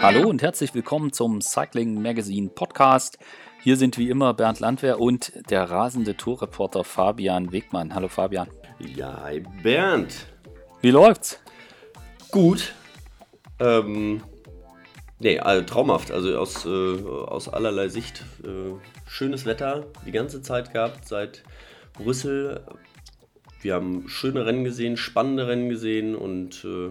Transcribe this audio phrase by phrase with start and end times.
[0.00, 3.18] Hallo und herzlich willkommen zum Cycling Magazine Podcast.
[3.64, 7.92] Hier sind wie immer Bernd Landwehr und der rasende Tourreporter Fabian Wegmann.
[7.92, 8.46] Hallo Fabian.
[8.78, 10.28] Ja, hi Bernd.
[10.82, 11.40] Wie läuft's?
[12.30, 12.74] Gut.
[13.58, 14.22] Ähm,
[15.18, 16.12] nee, also traumhaft.
[16.12, 18.24] Also aus, äh, aus allerlei Sicht.
[18.44, 18.74] Äh,
[19.08, 21.42] schönes Wetter die ganze Zeit gehabt seit
[21.94, 22.64] Brüssel.
[23.60, 26.90] Wir haben schöne Rennen gesehen, spannende Rennen gesehen und äh,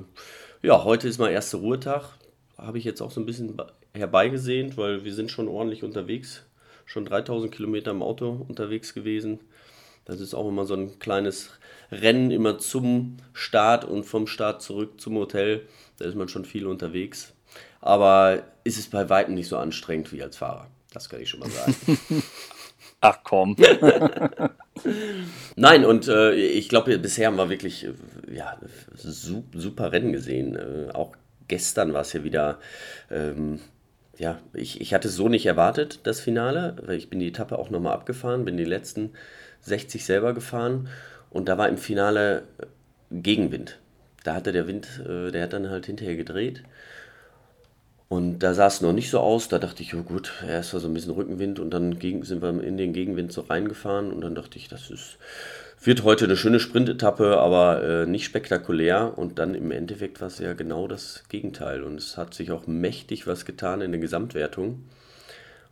[0.61, 2.16] ja, heute ist mein erster Ruhetag.
[2.57, 3.55] Habe ich jetzt auch so ein bisschen
[3.93, 6.45] herbeigesehnt, weil wir sind schon ordentlich unterwegs.
[6.85, 9.39] Schon 3000 Kilometer im Auto unterwegs gewesen.
[10.05, 11.51] Das ist auch immer so ein kleines
[11.91, 15.67] Rennen immer zum Start und vom Start zurück zum Hotel.
[15.97, 17.33] Da ist man schon viel unterwegs.
[17.81, 20.67] Aber ist es bei weitem nicht so anstrengend wie als Fahrer.
[20.93, 21.75] Das kann ich schon mal sagen.
[23.01, 23.55] Ach komm.
[25.55, 27.93] Nein, und äh, ich glaube, bisher haben wir wirklich äh,
[28.33, 28.57] ja,
[28.95, 30.55] super Rennen gesehen.
[30.55, 31.15] Äh, auch
[31.47, 32.59] gestern war es ja wieder.
[33.11, 33.59] Ähm,
[34.17, 37.59] ja, ich, ich hatte es so nicht erwartet, das Finale, weil ich bin die Etappe
[37.59, 39.11] auch nochmal abgefahren, bin die letzten
[39.61, 40.87] 60 selber gefahren
[41.29, 42.65] und da war im Finale äh,
[43.11, 43.77] Gegenwind.
[44.23, 46.63] Da hatte der Wind, äh, der hat dann halt hinterher gedreht
[48.09, 49.49] und da sah es noch nicht so aus.
[49.49, 52.63] Da dachte ich, oh gut, erst war so ein bisschen Rückenwind und dann sind wir
[52.63, 54.11] in den Gegenwind so reingefahren.
[54.11, 55.17] Und dann dachte ich, das ist,
[55.81, 59.17] wird heute eine schöne Sprintetappe, aber äh, nicht spektakulär.
[59.17, 61.83] Und dann im Endeffekt war es ja genau das Gegenteil.
[61.83, 64.85] Und es hat sich auch mächtig was getan in der Gesamtwertung.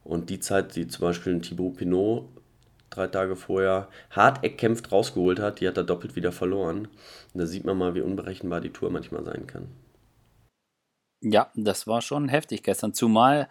[0.04, 2.30] Und die Zeit, die zum Beispiel ein Thibaut Pinot
[2.90, 6.88] drei Tage vorher hart erkämpft rausgeholt hat, die hat er doppelt wieder verloren.
[7.34, 9.68] Und da sieht man mal, wie unberechenbar die Tour manchmal sein kann.
[11.22, 12.94] Ja, das war schon heftig gestern.
[12.94, 13.50] Zumal,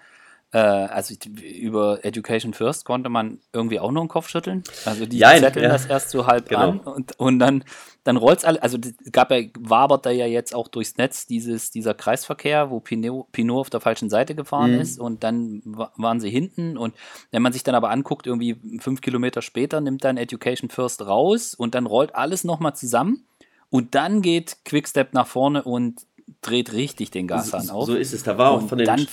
[0.55, 4.63] äh, also über Education First konnte man irgendwie auch nur den Kopf schütteln.
[4.85, 5.69] Also die ja, zetteln ja.
[5.73, 6.61] das erst so halb genau.
[6.71, 7.65] an und, und dann,
[8.05, 8.63] dann rollt es alle.
[8.63, 8.79] Also
[9.11, 13.63] gab ja, wabert da ja jetzt auch durchs Netz dieses, dieser Kreisverkehr, wo Pinot, Pinot
[13.63, 14.81] auf der falschen Seite gefahren mhm.
[14.81, 16.79] ist und dann waren sie hinten.
[16.79, 16.95] Und
[17.33, 21.55] wenn man sich dann aber anguckt, irgendwie fünf Kilometer später nimmt dann Education First raus
[21.55, 23.27] und dann rollt alles nochmal zusammen.
[23.71, 26.07] Und dann geht Quickstep nach vorne und
[26.43, 27.87] dreht richtig den Gashahn auf.
[27.87, 28.23] So ist es.
[28.23, 29.07] Da war auch von den,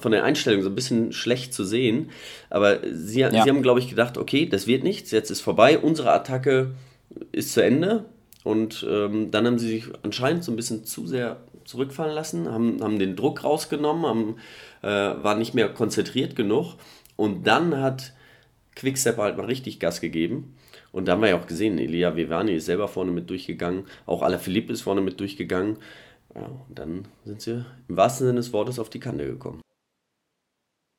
[0.00, 2.10] von den Einstellungen so ein bisschen schlecht zu sehen.
[2.50, 3.30] Aber sie, ja.
[3.30, 6.72] sie haben, glaube ich, gedacht, okay, das wird nichts, jetzt ist vorbei, unsere Attacke
[7.32, 8.04] ist zu Ende.
[8.44, 12.82] Und ähm, dann haben sie sich anscheinend so ein bisschen zu sehr zurückfallen lassen, haben,
[12.82, 14.36] haben den Druck rausgenommen, haben,
[14.82, 16.76] äh, waren nicht mehr konzentriert genug.
[17.16, 18.14] Und dann hat
[18.74, 20.54] Quickstep halt mal richtig Gas gegeben.
[20.92, 24.22] Und da haben wir ja auch gesehen, Elia Vivani ist selber vorne mit durchgegangen, auch
[24.22, 25.76] Alaphilippe ist vorne mit durchgegangen.
[26.34, 29.60] Ja, und dann sind sie im wahrsten Sinne des Wortes auf die Kante gekommen.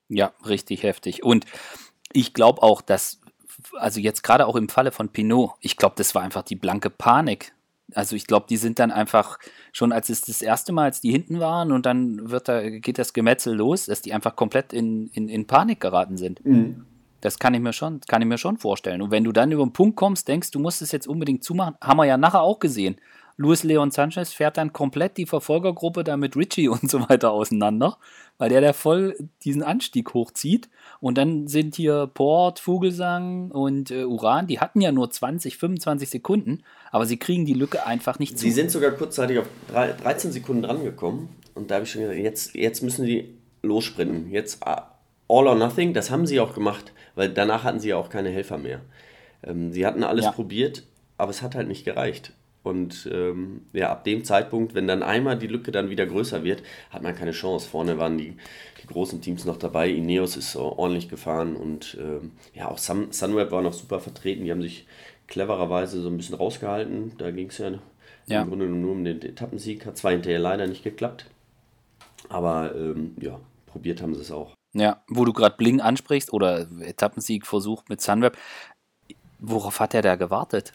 [0.10, 1.24] Ja, richtig heftig.
[1.24, 1.46] Und
[2.12, 3.22] ich glaube auch, dass,
[3.74, 6.90] also jetzt gerade auch im Falle von Pinot, ich glaube, das war einfach die blanke
[6.90, 7.54] Panik.
[7.94, 9.40] Also ich glaube, die sind dann einfach
[9.72, 12.98] schon, als es das erste Mal, als die hinten waren und dann wird da, geht
[12.98, 16.44] das Gemetzel los, dass die einfach komplett in, in, in Panik geraten sind.
[16.46, 16.86] Mhm.
[17.22, 19.02] Das kann ich mir schon, kann ich mir schon vorstellen.
[19.02, 21.76] Und wenn du dann über den Punkt kommst, denkst, du musst es jetzt unbedingt zumachen,
[21.82, 22.96] haben wir ja nachher auch gesehen.
[23.40, 27.98] Luis Leon Sanchez fährt dann komplett die Verfolgergruppe da mit Richie und so weiter auseinander,
[28.38, 30.70] weil der da voll diesen Anstieg hochzieht.
[31.00, 36.10] Und dann sind hier Port, Vogelsang und äh, Uran, die hatten ja nur 20, 25
[36.10, 38.44] Sekunden, aber sie kriegen die Lücke einfach nicht zu.
[38.44, 42.56] Sie sind sogar kurzzeitig auf 13 Sekunden drangekommen und da habe ich schon gesagt, jetzt,
[42.56, 44.30] jetzt müssen die lossprinten.
[44.32, 44.82] Jetzt uh,
[45.30, 48.32] all or nothing, das haben sie auch gemacht, weil danach hatten sie ja auch keine
[48.32, 48.82] Helfer mehr.
[49.44, 50.32] Ähm, sie hatten alles ja.
[50.34, 50.84] probiert,
[51.18, 52.34] aber es hat halt nicht gereicht.
[52.70, 56.64] Und ähm, ja, ab dem Zeitpunkt, wenn dann einmal die Lücke dann wieder größer wird,
[56.90, 57.68] hat man keine Chance.
[57.68, 58.38] Vorne waren die,
[58.82, 59.90] die großen Teams noch dabei.
[59.90, 64.46] Ineos ist ordentlich gefahren und ähm, ja, auch Sun, Sunweb war noch super vertreten.
[64.46, 64.88] Die haben sich
[65.28, 67.14] clevererweise so ein bisschen rausgehalten.
[67.18, 67.72] Da ging es ja,
[68.28, 69.86] ja, im Grunde nur um den Etappensieg.
[69.86, 71.26] Hat zwar hinterher leider nicht geklappt,
[72.30, 74.54] aber ähm, ja, probiert haben sie es auch.
[74.74, 78.38] Ja, wo du gerade Bling ansprichst oder Etappensieg versucht mit Sunweb.
[79.40, 80.72] Worauf hat er da gewartet?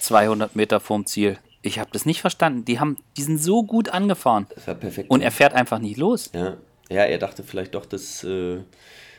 [0.00, 1.38] 200 Meter vorm Ziel.
[1.62, 2.64] Ich habe das nicht verstanden.
[2.64, 4.46] Die, haben, die sind so gut angefahren.
[4.54, 5.10] Das war perfekt.
[5.10, 6.30] Und er fährt einfach nicht los.
[6.34, 6.56] Ja,
[6.90, 8.58] ja er dachte vielleicht doch, dass, äh,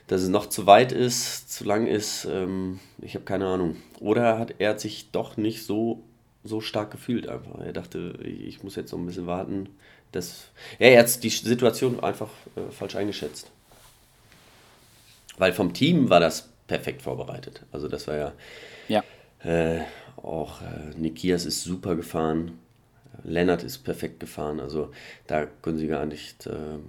[0.07, 2.25] dass es noch zu weit ist, zu lang ist.
[2.25, 3.77] Ähm, ich habe keine Ahnung.
[4.00, 6.03] Oder hat er hat sich doch nicht so,
[6.44, 7.59] so stark gefühlt einfach.
[7.59, 9.69] Er dachte, ich muss jetzt noch ein bisschen warten.
[10.12, 10.50] Das,
[10.80, 13.50] ja, er hat die Situation einfach äh, falsch eingeschätzt.
[15.38, 17.63] Weil vom Team war das perfekt vorbereitet.
[17.71, 18.33] Also das war ja
[18.88, 19.03] ja.
[19.44, 19.81] Äh,
[20.17, 22.59] auch äh, Nikias ist super gefahren.
[23.23, 24.59] Lennart ist perfekt gefahren.
[24.59, 24.91] Also
[25.27, 26.47] da können sie gar nicht.
[26.47, 26.79] Äh,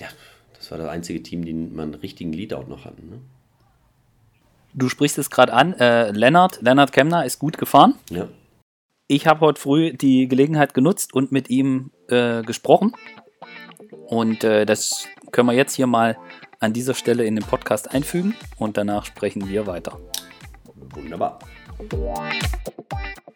[0.00, 0.08] ja,
[0.54, 3.10] das war das einzige Team, die man einen richtigen Leadout noch hatten.
[3.10, 3.18] Ne?
[4.74, 5.72] Du sprichst es gerade an.
[5.74, 7.94] Äh, Lennart, Lennart Kemner ist gut gefahren.
[8.10, 8.28] Ja.
[9.08, 12.92] Ich habe heute früh die Gelegenheit genutzt und mit ihm äh, gesprochen.
[14.08, 16.16] Und äh, das können wir jetzt hier mal
[16.60, 19.98] an dieser Stelle in den Podcast einfügen und danach sprechen wir weiter.
[20.74, 21.38] Wunderbar.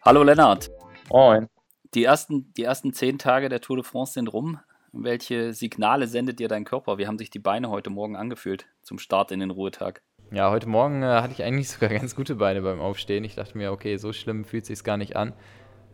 [0.03, 0.71] Hallo Lennart.
[1.09, 1.47] Moin.
[1.93, 4.59] Die ersten, die ersten zehn Tage der Tour de France sind rum.
[4.93, 6.97] Welche Signale sendet dir dein Körper?
[6.97, 10.01] Wie haben sich die Beine heute Morgen angefühlt zum Start in den Ruhetag?
[10.31, 13.23] Ja, heute Morgen äh, hatte ich eigentlich sogar ganz gute Beine beim Aufstehen.
[13.23, 15.33] Ich dachte mir, okay, so schlimm fühlt sich gar nicht an.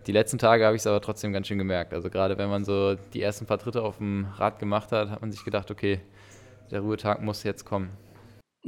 [0.05, 1.93] Die letzten Tage habe ich es aber trotzdem ganz schön gemerkt.
[1.93, 5.21] Also gerade wenn man so die ersten paar Tritte auf dem Rad gemacht hat, hat
[5.21, 5.99] man sich gedacht, okay,
[6.71, 7.91] der Ruhetag muss jetzt kommen.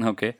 [0.01, 0.36] Okay.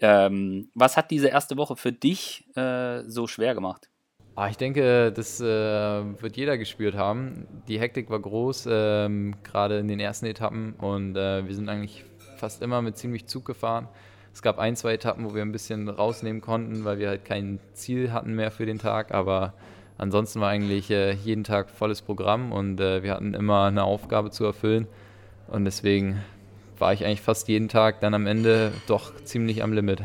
[0.00, 3.88] Ähm, was hat diese erste Woche für dich äh, so schwer gemacht?
[4.36, 7.46] Ah, ich denke, das äh, wird jeder gespürt haben.
[7.68, 12.04] Die Hektik war groß, ähm, gerade in den ersten Etappen und äh, wir sind eigentlich
[12.36, 13.88] fast immer mit ziemlich Zug gefahren.
[14.32, 17.58] Es gab ein, zwei Etappen, wo wir ein bisschen rausnehmen konnten, weil wir halt kein
[17.74, 19.54] Ziel hatten mehr für den Tag, aber
[19.98, 24.30] ansonsten war eigentlich äh, jeden Tag volles Programm und äh, wir hatten immer eine Aufgabe
[24.30, 24.86] zu erfüllen.
[25.48, 26.22] Und deswegen
[26.80, 30.02] war ich eigentlich fast jeden Tag dann am Ende doch ziemlich am Limit.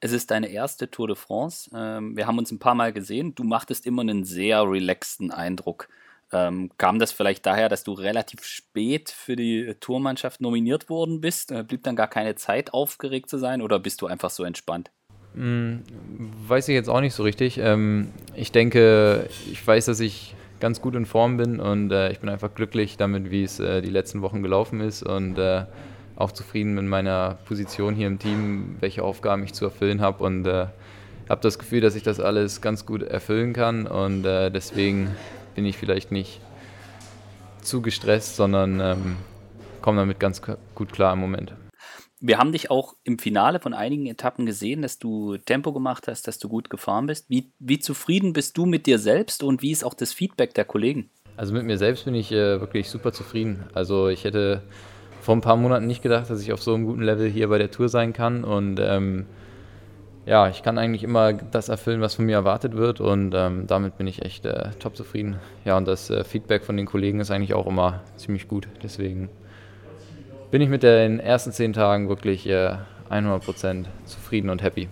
[0.00, 1.70] Es ist deine erste Tour de France.
[1.74, 3.34] Ähm, wir haben uns ein paar Mal gesehen.
[3.34, 5.88] Du machtest immer einen sehr relaxten Eindruck.
[6.32, 11.52] Ähm, kam das vielleicht daher, dass du relativ spät für die Tourmannschaft nominiert worden bist?
[11.52, 14.90] Äh, blieb dann gar keine Zeit, aufgeregt zu sein oder bist du einfach so entspannt?
[15.34, 15.82] Hm,
[16.48, 17.58] weiß ich jetzt auch nicht so richtig.
[17.58, 20.34] Ähm, ich denke, ich weiß, dass ich
[20.64, 23.82] ganz gut in Form bin und äh, ich bin einfach glücklich damit, wie es äh,
[23.82, 25.64] die letzten Wochen gelaufen ist und äh,
[26.16, 30.46] auch zufrieden mit meiner Position hier im Team, welche Aufgaben ich zu erfüllen habe und
[30.46, 30.68] äh,
[31.28, 35.10] habe das Gefühl, dass ich das alles ganz gut erfüllen kann und äh, deswegen
[35.54, 36.40] bin ich vielleicht nicht
[37.60, 39.16] zu gestresst, sondern ähm,
[39.82, 40.40] komme damit ganz
[40.74, 41.52] gut klar im Moment.
[42.26, 46.26] Wir haben dich auch im Finale von einigen Etappen gesehen, dass du Tempo gemacht hast,
[46.26, 47.28] dass du gut gefahren bist.
[47.28, 50.64] Wie, wie zufrieden bist du mit dir selbst und wie ist auch das Feedback der
[50.64, 51.10] Kollegen?
[51.36, 53.64] Also mit mir selbst bin ich äh, wirklich super zufrieden.
[53.74, 54.62] Also ich hätte
[55.20, 57.58] vor ein paar Monaten nicht gedacht, dass ich auf so einem guten Level hier bei
[57.58, 59.26] der Tour sein kann und ähm,
[60.24, 63.98] ja, ich kann eigentlich immer das erfüllen, was von mir erwartet wird und ähm, damit
[63.98, 65.36] bin ich echt äh, top zufrieden.
[65.66, 68.66] Ja, und das äh, Feedback von den Kollegen ist eigentlich auch immer ziemlich gut.
[68.82, 69.28] Deswegen
[70.50, 72.76] bin ich mit den ersten zehn Tagen wirklich äh,
[73.10, 74.88] 100% zufrieden und happy.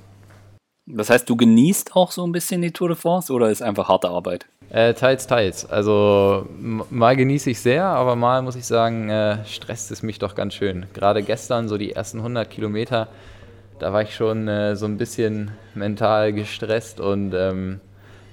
[0.87, 3.89] Das heißt, du genießt auch so ein bisschen die Tour de France oder ist einfach
[3.89, 4.47] harte Arbeit?
[4.69, 5.69] Äh, teils, teils.
[5.69, 10.35] Also mal genieße ich sehr, aber mal muss ich sagen, äh, stresst es mich doch
[10.35, 10.87] ganz schön.
[10.95, 13.09] Gerade gestern, so die ersten 100 Kilometer,
[13.79, 17.81] da war ich schon äh, so ein bisschen mental gestresst und ähm,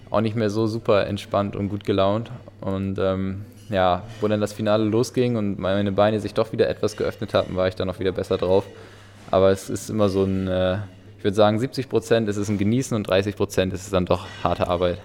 [0.10, 2.32] auch nicht mehr so super entspannt und gut gelaunt.
[2.62, 6.98] Und ähm, ja, wo dann das Finale losging und meine Beine sich doch wieder etwas
[6.98, 8.66] geöffnet hatten, war ich dann auch wieder besser drauf.
[9.32, 10.78] Aber es ist immer so ein, äh,
[11.18, 14.06] ich würde sagen, 70 Prozent ist es ein Genießen und 30 Prozent ist es dann
[14.06, 15.00] doch harte Arbeit.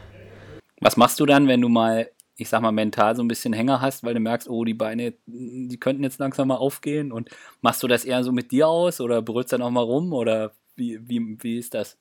[0.80, 3.80] Was machst du dann, wenn du mal, ich sag mal, mental so ein bisschen Hänger
[3.80, 7.12] hast, weil du merkst, oh, die Beine, die könnten jetzt langsam mal aufgehen?
[7.12, 7.30] Und
[7.60, 10.52] machst du das eher so mit dir aus oder brüllst dann auch mal rum oder
[10.76, 11.98] wie, wie, wie ist das?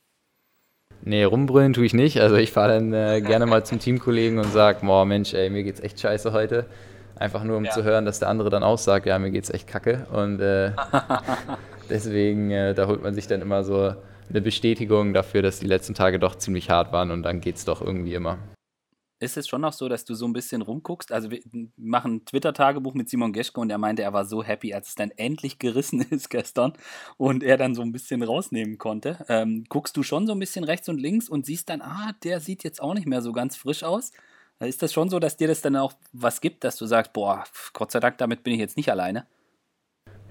[1.06, 2.22] Nee, rumbrüllen tue ich nicht.
[2.22, 5.64] Also ich fahre dann äh, gerne mal zum Teamkollegen und sage, boah Mensch, ey, mir
[5.64, 6.66] geht's echt scheiße heute.
[7.16, 7.72] Einfach nur um ja.
[7.72, 10.08] zu hören, dass der andere dann auch sagt, ja, mir geht's echt kacke.
[10.12, 10.72] Und äh,
[11.90, 13.94] deswegen, äh, da holt man sich dann immer so
[14.30, 17.82] eine Bestätigung dafür, dass die letzten Tage doch ziemlich hart waren und dann geht's doch
[17.82, 18.38] irgendwie immer
[19.24, 21.12] ist es schon noch so, dass du so ein bisschen rumguckst?
[21.12, 21.40] Also wir
[21.78, 24.96] machen ein Twitter-Tagebuch mit Simon Geschke und er meinte, er war so happy, als es
[24.96, 26.74] dann endlich gerissen ist gestern
[27.18, 29.26] und er dann so ein bisschen rausnehmen konnte.
[29.30, 32.40] Ähm, guckst du schon so ein bisschen rechts und links und siehst dann, ah, der
[32.40, 34.12] sieht jetzt auch nicht mehr so ganz frisch aus.
[34.60, 37.44] Ist das schon so, dass dir das dann auch was gibt, dass du sagst, boah,
[37.74, 39.26] Gott sei Dank, damit bin ich jetzt nicht alleine?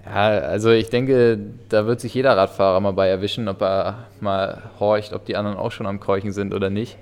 [0.05, 1.39] Ja, also ich denke,
[1.69, 5.57] da wird sich jeder Radfahrer mal bei erwischen, ob er mal horcht, ob die anderen
[5.57, 6.97] auch schon am Keuchen sind oder nicht.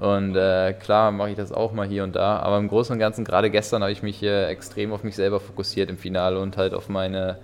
[0.00, 2.98] Und äh, klar mache ich das auch mal hier und da, aber im Großen und
[2.98, 6.56] Ganzen, gerade gestern habe ich mich äh, extrem auf mich selber fokussiert im Finale und
[6.56, 7.38] halt auf meine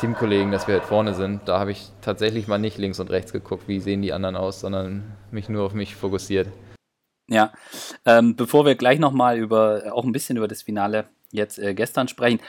[0.00, 1.42] Teamkollegen, dass wir halt vorne sind.
[1.46, 4.60] Da habe ich tatsächlich mal nicht links und rechts geguckt, wie sehen die anderen aus,
[4.60, 6.48] sondern mich nur auf mich fokussiert.
[7.28, 7.52] Ja,
[8.04, 12.08] ähm, bevor wir gleich nochmal über, auch ein bisschen über das Finale jetzt äh, gestern
[12.08, 12.40] sprechen,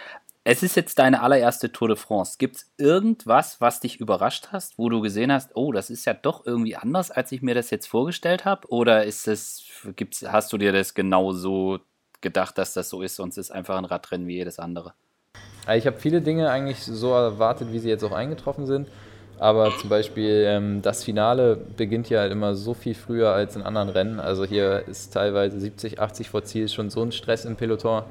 [0.45, 2.35] es ist jetzt deine allererste Tour de France.
[2.37, 6.13] Gibt es irgendwas, was dich überrascht hast, wo du gesehen hast, oh, das ist ja
[6.13, 8.67] doch irgendwie anders, als ich mir das jetzt vorgestellt habe?
[8.67, 9.63] Oder ist es,
[9.95, 11.79] gibt's, hast du dir das genau so
[12.19, 14.93] gedacht, dass das so ist, sonst ist einfach ein Radrennen wie jedes andere?
[15.73, 18.89] Ich habe viele Dinge eigentlich so erwartet, wie sie jetzt auch eingetroffen sind.
[19.39, 23.61] Aber zum Beispiel ähm, das Finale beginnt ja halt immer so viel früher als in
[23.61, 24.19] anderen Rennen.
[24.19, 28.03] Also hier ist teilweise 70, 80 vor Ziel schon so ein Stress im Peloton.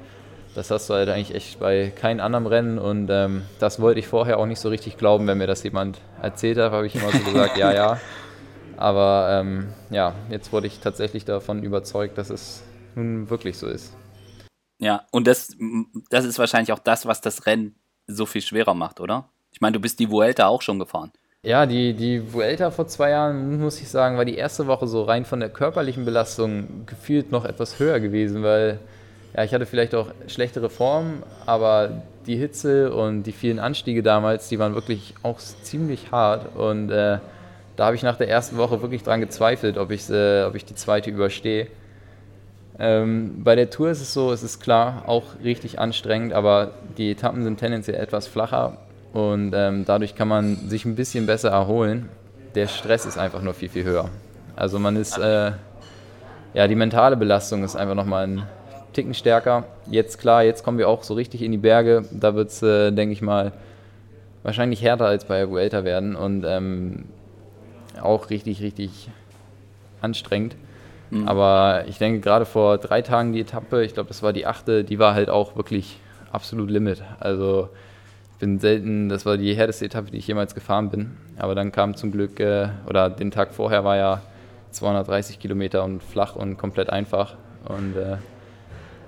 [0.54, 4.06] Das hast du halt eigentlich echt bei keinem anderen Rennen und ähm, das wollte ich
[4.06, 7.10] vorher auch nicht so richtig glauben, wenn mir das jemand erzählt hat, habe ich immer
[7.10, 8.00] so gesagt, ja, ja.
[8.76, 12.62] Aber ähm, ja, jetzt wurde ich tatsächlich davon überzeugt, dass es
[12.94, 13.94] nun wirklich so ist.
[14.78, 15.56] Ja, und das,
[16.10, 19.28] das ist wahrscheinlich auch das, was das Rennen so viel schwerer macht, oder?
[19.52, 21.12] Ich meine, du bist die Vuelta auch schon gefahren.
[21.44, 25.02] Ja, die, die Vuelta vor zwei Jahren, muss ich sagen, war die erste Woche so
[25.04, 28.80] rein von der körperlichen Belastung gefühlt noch etwas höher gewesen, weil
[29.36, 34.48] ja, ich hatte vielleicht auch schlechtere Form, aber die Hitze und die vielen Anstiege damals,
[34.48, 37.18] die waren wirklich auch ziemlich hart und äh,
[37.76, 40.74] da habe ich nach der ersten Woche wirklich dran gezweifelt, ob, äh, ob ich die
[40.74, 41.68] zweite überstehe.
[42.78, 47.12] Ähm, bei der Tour ist es so, es ist klar auch richtig anstrengend, aber die
[47.12, 48.78] Etappen sind tendenziell etwas flacher
[49.12, 52.08] und ähm, dadurch kann man sich ein bisschen besser erholen.
[52.54, 54.10] Der Stress ist einfach nur viel, viel höher.
[54.56, 55.52] Also man ist, äh,
[56.54, 58.42] ja, die mentale Belastung ist einfach nochmal ein
[58.92, 59.64] Ticken stärker.
[59.90, 62.04] Jetzt klar, jetzt kommen wir auch so richtig in die Berge.
[62.10, 63.52] Da wird es, äh, denke ich mal,
[64.42, 67.04] wahrscheinlich härter als bei Vuelta werden und ähm,
[68.00, 69.08] auch richtig, richtig
[70.00, 70.56] anstrengend.
[71.10, 71.28] Mhm.
[71.28, 74.84] Aber ich denke, gerade vor drei Tagen die Etappe, ich glaube, das war die achte,
[74.84, 75.98] die war halt auch wirklich
[76.32, 77.02] absolut Limit.
[77.20, 77.68] Also
[78.38, 81.16] bin selten, das war die härteste Etappe, die ich jemals gefahren bin.
[81.38, 84.22] Aber dann kam zum Glück, äh, oder den Tag vorher war ja
[84.72, 87.36] 230 Kilometer und flach und komplett einfach.
[87.68, 88.16] Und äh,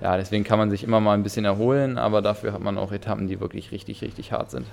[0.01, 2.91] ja, deswegen kann man sich immer mal ein bisschen erholen, aber dafür hat man auch
[2.91, 4.65] Etappen, die wirklich richtig, richtig hart sind.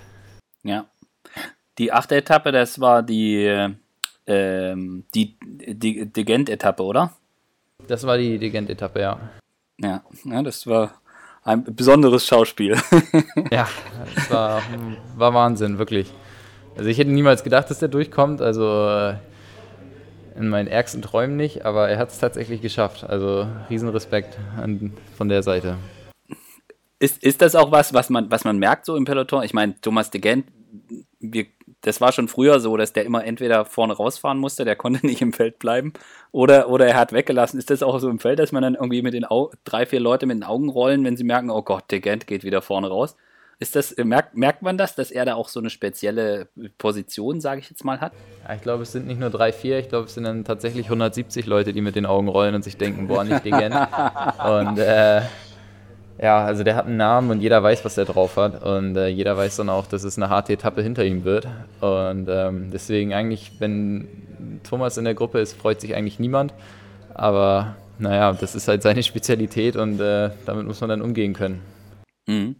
[0.62, 0.86] Ja.
[1.78, 3.72] Die achte Etappe, das war die,
[4.26, 7.12] ähm, die, die, die Gent-Etappe, oder?
[7.88, 9.18] Das war die, die Gent-Etappe, ja.
[9.78, 10.94] Ja, ja, das war
[11.44, 12.76] ein besonderes Schauspiel.
[13.50, 13.68] ja,
[14.14, 14.62] das war,
[15.16, 16.12] war Wahnsinn, wirklich.
[16.76, 19.14] Also ich hätte niemals gedacht, dass der durchkommt, also äh,
[20.36, 23.04] in meinen ärgsten Träumen nicht, aber er hat es tatsächlich geschafft.
[23.08, 25.76] Also Riesenrespekt an, von der Seite.
[26.98, 29.42] Ist, ist das auch was, was man, was man merkt so im Peloton?
[29.42, 30.46] Ich meine, Thomas de Gent,
[31.18, 31.46] wir
[31.82, 35.20] das war schon früher so, dass der immer entweder vorne rausfahren musste, der konnte nicht
[35.20, 35.92] im Feld bleiben,
[36.30, 37.58] oder, oder er hat weggelassen.
[37.58, 40.00] Ist das auch so im Feld, dass man dann irgendwie mit den Au drei, vier
[40.00, 42.88] Leute mit den Augen rollen, wenn sie merken, oh Gott, der Gent geht wieder vorne
[42.88, 43.16] raus?
[43.62, 47.60] Ist das, merkt, merkt man das, dass er da auch so eine spezielle Position, sage
[47.60, 48.12] ich jetzt mal, hat?
[48.42, 50.86] Ja, ich glaube, es sind nicht nur drei, vier, ich glaube, es sind dann tatsächlich
[50.86, 53.74] 170 Leute, die mit den Augen rollen und sich denken, boah, nicht der Gent.
[54.44, 55.22] und äh,
[56.20, 58.64] ja, also der hat einen Namen und jeder weiß, was er drauf hat.
[58.64, 61.46] Und äh, jeder weiß dann auch, dass es eine harte Etappe hinter ihm wird.
[61.80, 64.08] Und ähm, deswegen eigentlich, wenn
[64.64, 66.52] Thomas in der Gruppe ist, freut sich eigentlich niemand.
[67.14, 71.60] Aber naja, das ist halt seine Spezialität und äh, damit muss man dann umgehen können.
[72.26, 72.56] Mhm.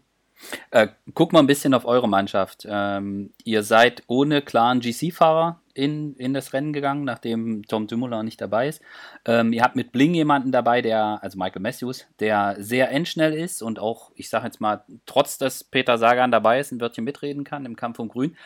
[0.70, 2.66] Äh, guck mal ein bisschen auf eure Mannschaft.
[2.68, 8.40] Ähm, ihr seid ohne klaren GC-Fahrer in, in das Rennen gegangen, nachdem Tom Dumoulin nicht
[8.40, 8.82] dabei ist.
[9.24, 13.62] Ähm, ihr habt mit Bling jemanden dabei, der, also Michael Matthews, der sehr endschnell ist
[13.62, 17.44] und auch, ich sage jetzt mal, trotz dass Peter Sagan dabei ist, ein Wörtchen mitreden
[17.44, 18.36] kann im Kampf um Grün.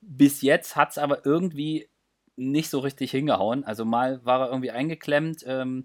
[0.00, 1.88] Bis jetzt hat es aber irgendwie
[2.36, 3.64] nicht so richtig hingehauen.
[3.64, 5.44] Also mal war er irgendwie eingeklemmt.
[5.46, 5.84] Ähm,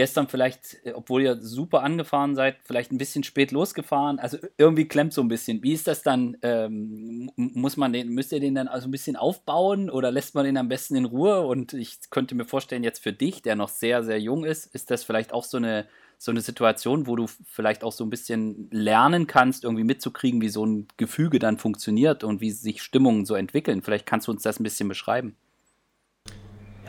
[0.00, 4.18] gestern vielleicht, äh, obwohl ihr super angefahren seid, vielleicht ein bisschen spät losgefahren.
[4.18, 5.62] Also irgendwie klemmt so ein bisschen.
[5.62, 6.38] Wie ist das dann?
[6.40, 10.46] Ähm, muss man den, müsst ihr den dann also ein bisschen aufbauen oder lässt man
[10.46, 11.42] den am besten in Ruhe?
[11.42, 14.90] Und ich könnte mir vorstellen, jetzt für dich, der noch sehr, sehr jung ist, ist
[14.90, 15.84] das vielleicht auch so eine,
[16.16, 20.48] so eine Situation, wo du vielleicht auch so ein bisschen lernen kannst, irgendwie mitzukriegen, wie
[20.48, 23.82] so ein Gefüge dann funktioniert und wie sich Stimmungen so entwickeln.
[23.82, 25.36] Vielleicht kannst du uns das ein bisschen beschreiben.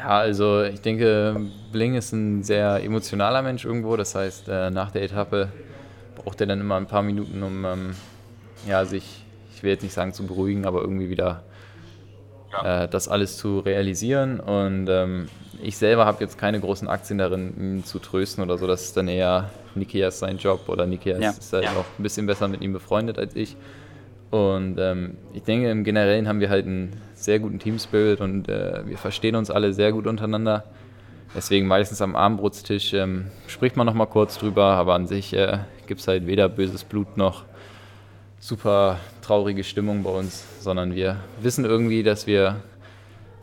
[0.01, 1.39] Ja, also ich denke,
[1.71, 3.95] Bling ist ein sehr emotionaler Mensch irgendwo.
[3.97, 5.49] Das heißt, äh, nach der Etappe
[6.15, 7.91] braucht er dann immer ein paar Minuten, um ähm,
[8.67, 11.43] ja, sich, ich will jetzt nicht sagen zu beruhigen, aber irgendwie wieder
[12.51, 12.83] ja.
[12.83, 14.39] äh, das alles zu realisieren.
[14.39, 15.29] Und ähm,
[15.61, 18.65] ich selber habe jetzt keine großen Aktien darin, ihn zu trösten oder so.
[18.65, 21.29] Das ist dann eher Nikias sein Job oder Nikias ja.
[21.29, 21.73] ist halt ja.
[21.73, 23.55] noch ein bisschen besser mit ihm befreundet als ich.
[24.31, 26.93] Und ähm, ich denke, im Generellen haben wir halt einen
[27.23, 30.63] sehr guten Teamspirit und äh, wir verstehen uns alle sehr gut untereinander.
[31.35, 35.59] Deswegen meistens am Abendbrotstisch ähm, spricht man noch mal kurz drüber, aber an sich äh,
[35.87, 37.45] gibt es halt weder böses Blut noch
[38.39, 42.57] super traurige Stimmung bei uns, sondern wir wissen irgendwie, dass wir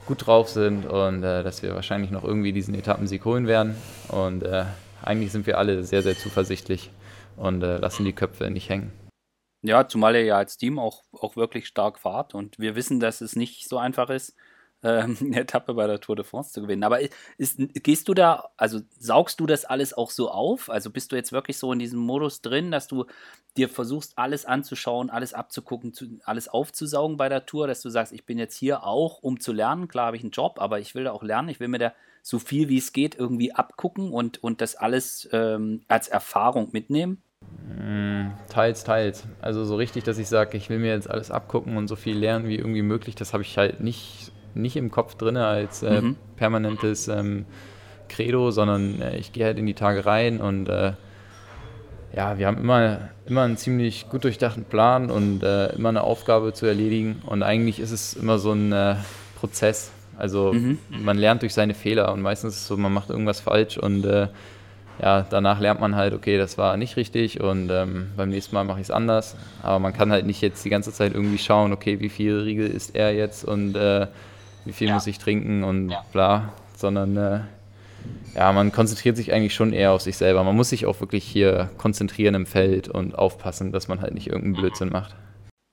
[0.07, 3.77] gut drauf sind und äh, dass wir wahrscheinlich noch irgendwie diesen Etappensieg holen werden.
[4.09, 4.65] Und äh,
[5.03, 6.91] eigentlich sind wir alle sehr, sehr zuversichtlich
[7.37, 8.93] und äh, lassen die Köpfe nicht hängen.
[9.63, 13.21] Ja, zumal ihr ja als Team auch, auch wirklich stark fahrt und wir wissen, dass
[13.21, 14.37] es nicht so einfach ist,
[14.85, 16.85] ähm, eine Etappe bei der Tour de France zu gewinnen.
[16.85, 17.01] Aber
[17.37, 20.71] ist, gehst du da, also saugst du das alles auch so auf?
[20.71, 23.07] Also bist du jetzt wirklich so in diesem Modus drin, dass du
[23.57, 28.13] dir versuchst, alles anzuschauen, alles abzugucken, zu, alles aufzusaugen bei der Tour, dass du sagst,
[28.13, 29.89] ich bin jetzt hier auch, um zu lernen.
[29.89, 31.49] Klar habe ich einen Job, aber ich will da auch lernen.
[31.49, 35.29] Ich will mir da so viel wie es geht irgendwie abgucken und, und das alles
[35.33, 37.23] ähm, als Erfahrung mitnehmen?
[37.69, 39.25] Mm, teils, teils.
[39.41, 42.17] Also so richtig, dass ich sage, ich will mir jetzt alles abgucken und so viel
[42.17, 46.01] lernen wie irgendwie möglich, das habe ich halt nicht, nicht im Kopf drin als äh,
[46.01, 46.17] mhm.
[46.37, 47.45] permanentes ähm,
[48.09, 50.93] Credo, sondern äh, ich gehe halt in die Tage rein und äh,
[52.15, 56.53] ja, wir haben immer, immer einen ziemlich gut durchdachten Plan und äh, immer eine Aufgabe
[56.55, 57.23] zu erledigen.
[57.27, 58.97] Und eigentlich ist es immer so ein äh,
[59.39, 59.91] Prozess.
[60.17, 60.79] Also mhm.
[60.89, 64.05] man lernt durch seine Fehler und meistens ist es so, man macht irgendwas falsch und
[64.05, 64.29] äh,
[65.01, 68.65] ja, danach lernt man halt, okay, das war nicht richtig und ähm, beim nächsten Mal
[68.65, 69.37] mache ich es anders.
[69.63, 72.69] Aber man kann halt nicht jetzt die ganze Zeit irgendwie schauen, okay, wie viel Riegel
[72.69, 74.07] ist er jetzt und äh,
[74.65, 74.95] wie viel ja.
[74.95, 76.05] muss ich trinken und ja.
[76.13, 77.41] bla, sondern äh,
[78.35, 80.45] ja, man konzentriert sich eigentlich schon eher auf sich selber.
[80.45, 84.29] Man muss sich auch wirklich hier konzentrieren im Feld und aufpassen, dass man halt nicht
[84.29, 85.15] irgendeinen Blödsinn macht.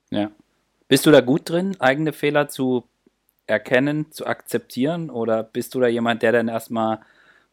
[0.10, 0.32] Ja.
[0.88, 2.84] Bist du da gut drin, eigene Fehler zu
[3.48, 5.10] erkennen, zu akzeptieren?
[5.10, 7.00] Oder bist du da jemand, der dann erstmal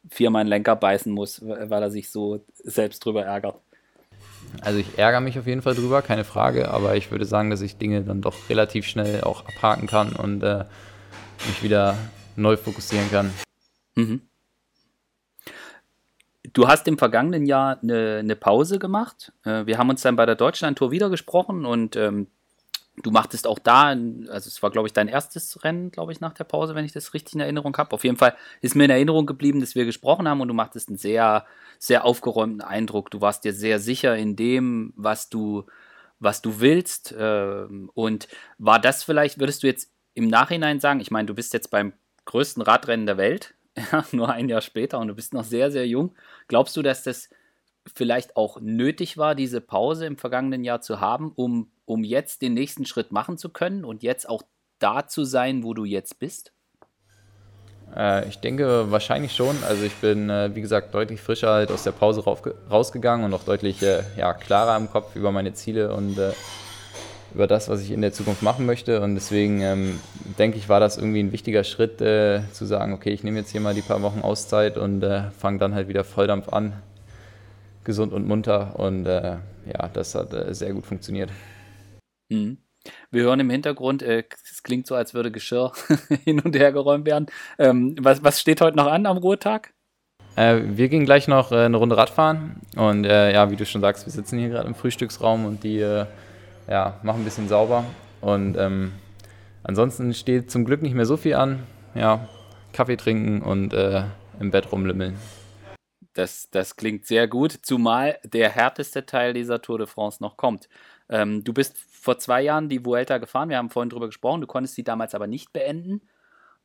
[0.08, 3.56] viermal einen Lenker beißen muss, weil er sich so selbst drüber ärgert?
[4.60, 7.62] Also ich ärgere mich auf jeden Fall drüber, keine Frage, aber ich würde sagen, dass
[7.62, 10.64] ich Dinge dann doch relativ schnell auch abhaken kann und äh,
[11.46, 11.96] mich wieder
[12.36, 13.32] neu fokussieren kann.
[13.94, 14.22] Mhm.
[16.52, 19.32] Du hast im vergangenen Jahr eine, eine Pause gemacht.
[19.44, 22.26] Äh, wir haben uns dann bei der Deutschlandtour wieder gesprochen und ähm,
[22.96, 26.34] du machtest auch da, also es war, glaube ich, dein erstes Rennen, glaube ich, nach
[26.34, 27.92] der Pause, wenn ich das richtig in Erinnerung habe.
[27.92, 30.88] Auf jeden Fall ist mir in Erinnerung geblieben, dass wir gesprochen haben und du machtest
[30.88, 31.46] einen sehr,
[31.78, 33.10] sehr aufgeräumten Eindruck.
[33.10, 35.64] Du warst dir sehr sicher in dem, was du,
[36.18, 37.14] was du willst.
[37.18, 41.54] Ähm, und war das vielleicht, würdest du jetzt im Nachhinein sagen, ich meine, du bist
[41.54, 41.94] jetzt beim
[42.26, 43.54] größten Radrennen der Welt,
[44.12, 46.14] nur ein Jahr später und du bist noch sehr, sehr jung.
[46.46, 47.30] Glaubst du, dass das
[47.94, 52.54] vielleicht auch nötig war, diese Pause im vergangenen Jahr zu haben, um, um jetzt den
[52.54, 54.42] nächsten Schritt machen zu können und jetzt auch
[54.78, 56.52] da zu sein, wo du jetzt bist?
[57.96, 59.56] Äh, ich denke wahrscheinlich schon.
[59.68, 62.24] Also ich bin, äh, wie gesagt, deutlich frischer halt aus der Pause
[62.70, 66.16] rausgegangen und auch deutlich äh, ja, klarer im Kopf über meine Ziele und
[67.34, 69.00] über das, was ich in der Zukunft machen möchte.
[69.00, 70.00] Und deswegen ähm,
[70.38, 73.60] denke ich, war das irgendwie ein wichtiger Schritt, zu sagen, okay, ich nehme jetzt hier
[73.60, 75.04] mal die paar Wochen Auszeit und
[75.38, 76.74] fange dann halt wieder Volldampf an,
[77.84, 78.78] gesund und munter.
[78.78, 81.30] Und ja, das hat sehr gut funktioniert.
[82.32, 82.58] Mhm.
[83.10, 85.72] Wir hören im Hintergrund, äh, es klingt so, als würde Geschirr
[86.24, 87.26] hin und her geräumt werden.
[87.58, 89.72] Ähm, was, was steht heute noch an am Ruhetag?
[90.34, 92.60] Äh, wir gehen gleich noch eine Runde Radfahren.
[92.74, 95.78] Und ja, wie du schon sagst, wir sitzen hier gerade im Frühstücksraum und die
[96.68, 97.84] ja, mache ein bisschen sauber.
[98.20, 98.92] Und ähm,
[99.62, 101.64] ansonsten steht zum Glück nicht mehr so viel an.
[101.94, 102.28] Ja,
[102.72, 104.04] Kaffee trinken und äh,
[104.40, 105.16] im Bett rumlümmeln.
[106.14, 110.68] Das, das klingt sehr gut, zumal der härteste Teil dieser Tour de France noch kommt.
[111.08, 114.48] Ähm, du bist vor zwei Jahren die Vuelta gefahren, wir haben vorhin drüber gesprochen, du
[114.48, 116.02] konntest sie damals aber nicht beenden.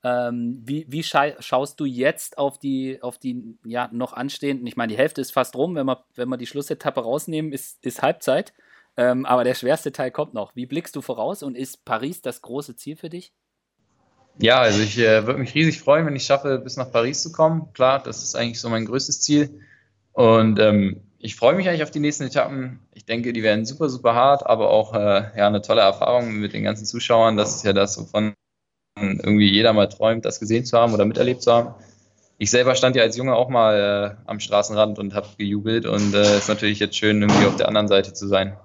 [0.04, 4.66] Ähm, wie wie scha schaust du jetzt auf die, auf die ja, noch anstehenden?
[4.66, 7.86] Ich meine, die Hälfte ist fast rum, wenn wir, wenn wir die Schlussetappe rausnehmen, ist,
[7.86, 8.54] ist Halbzeit.
[8.98, 10.56] Ähm, aber der schwerste Teil kommt noch.
[10.56, 13.32] Wie blickst du voraus und ist Paris das große Ziel für dich?
[14.40, 17.32] Ja, also ich äh, würde mich riesig freuen, wenn ich schaffe, bis nach Paris zu
[17.32, 17.74] kommen.
[17.74, 19.62] Klar, das ist eigentlich so mein größtes Ziel.
[20.14, 22.80] Und ähm, ich freue mich eigentlich auf die nächsten Etappen.
[22.94, 26.54] Ich denke, die werden super, super hart, aber auch äh, ja, eine tolle Erfahrung mit
[26.54, 27.38] den ganzen Zuschauern.
[27.38, 28.34] Das ist ja das, wovon
[29.00, 31.76] irgendwie jeder mal träumt, das gesehen zu haben oder miterlebt zu haben.
[32.40, 36.14] Ich selber stand ja als Junge auch mal äh, am Straßenrand und habe gejubelt und
[36.14, 38.56] es äh, ist natürlich jetzt schön, irgendwie auf der anderen Seite zu sein.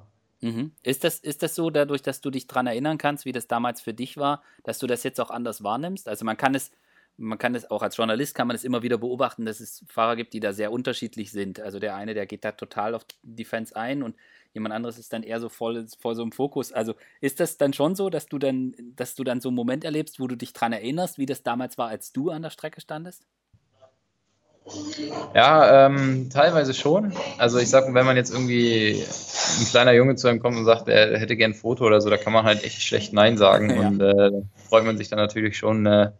[0.40, 0.72] Mhm.
[0.82, 3.80] Ist, das, ist das so, dadurch, dass du dich daran erinnern kannst, wie das damals
[3.80, 6.08] für dich war, dass du das jetzt auch anders wahrnimmst?
[6.08, 6.70] Also man kann es,
[7.16, 10.16] man kann es auch als Journalist kann man es immer wieder beobachten, dass es Fahrer
[10.16, 11.60] gibt, die da sehr unterschiedlich sind.
[11.60, 14.16] Also der eine, der geht da total auf die Fans ein und
[14.54, 16.72] jemand anderes ist dann eher so voll, voll so im Fokus.
[16.72, 19.84] Also ist das dann schon so, dass du dann, dass du dann so einen Moment
[19.84, 22.80] erlebst, wo du dich daran erinnerst, wie das damals war, als du an der Strecke
[22.80, 23.26] standest?
[25.34, 27.12] Ja, ähm, teilweise schon.
[27.36, 29.02] Also ich sag, wenn man jetzt irgendwie
[29.58, 32.10] ein kleiner Junge zu einem kommt und sagt, er hätte gern ein Foto oder so,
[32.10, 33.70] da kann man halt echt schlecht Nein sagen.
[33.72, 33.88] Ja.
[33.88, 34.30] Und äh,
[34.68, 36.12] freut man sich dann natürlich schon, äh,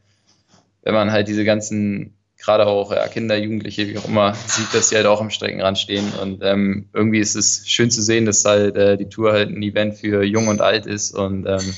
[0.83, 4.89] wenn man halt diese ganzen, gerade auch ja, Kinder, Jugendliche, wie auch immer, sieht, dass
[4.89, 6.13] sie halt auch am Streckenrand stehen.
[6.21, 9.63] Und ähm, irgendwie ist es schön zu sehen, dass halt äh, die Tour halt ein
[9.63, 11.13] Event für Jung und Alt ist.
[11.13, 11.75] Und ähm,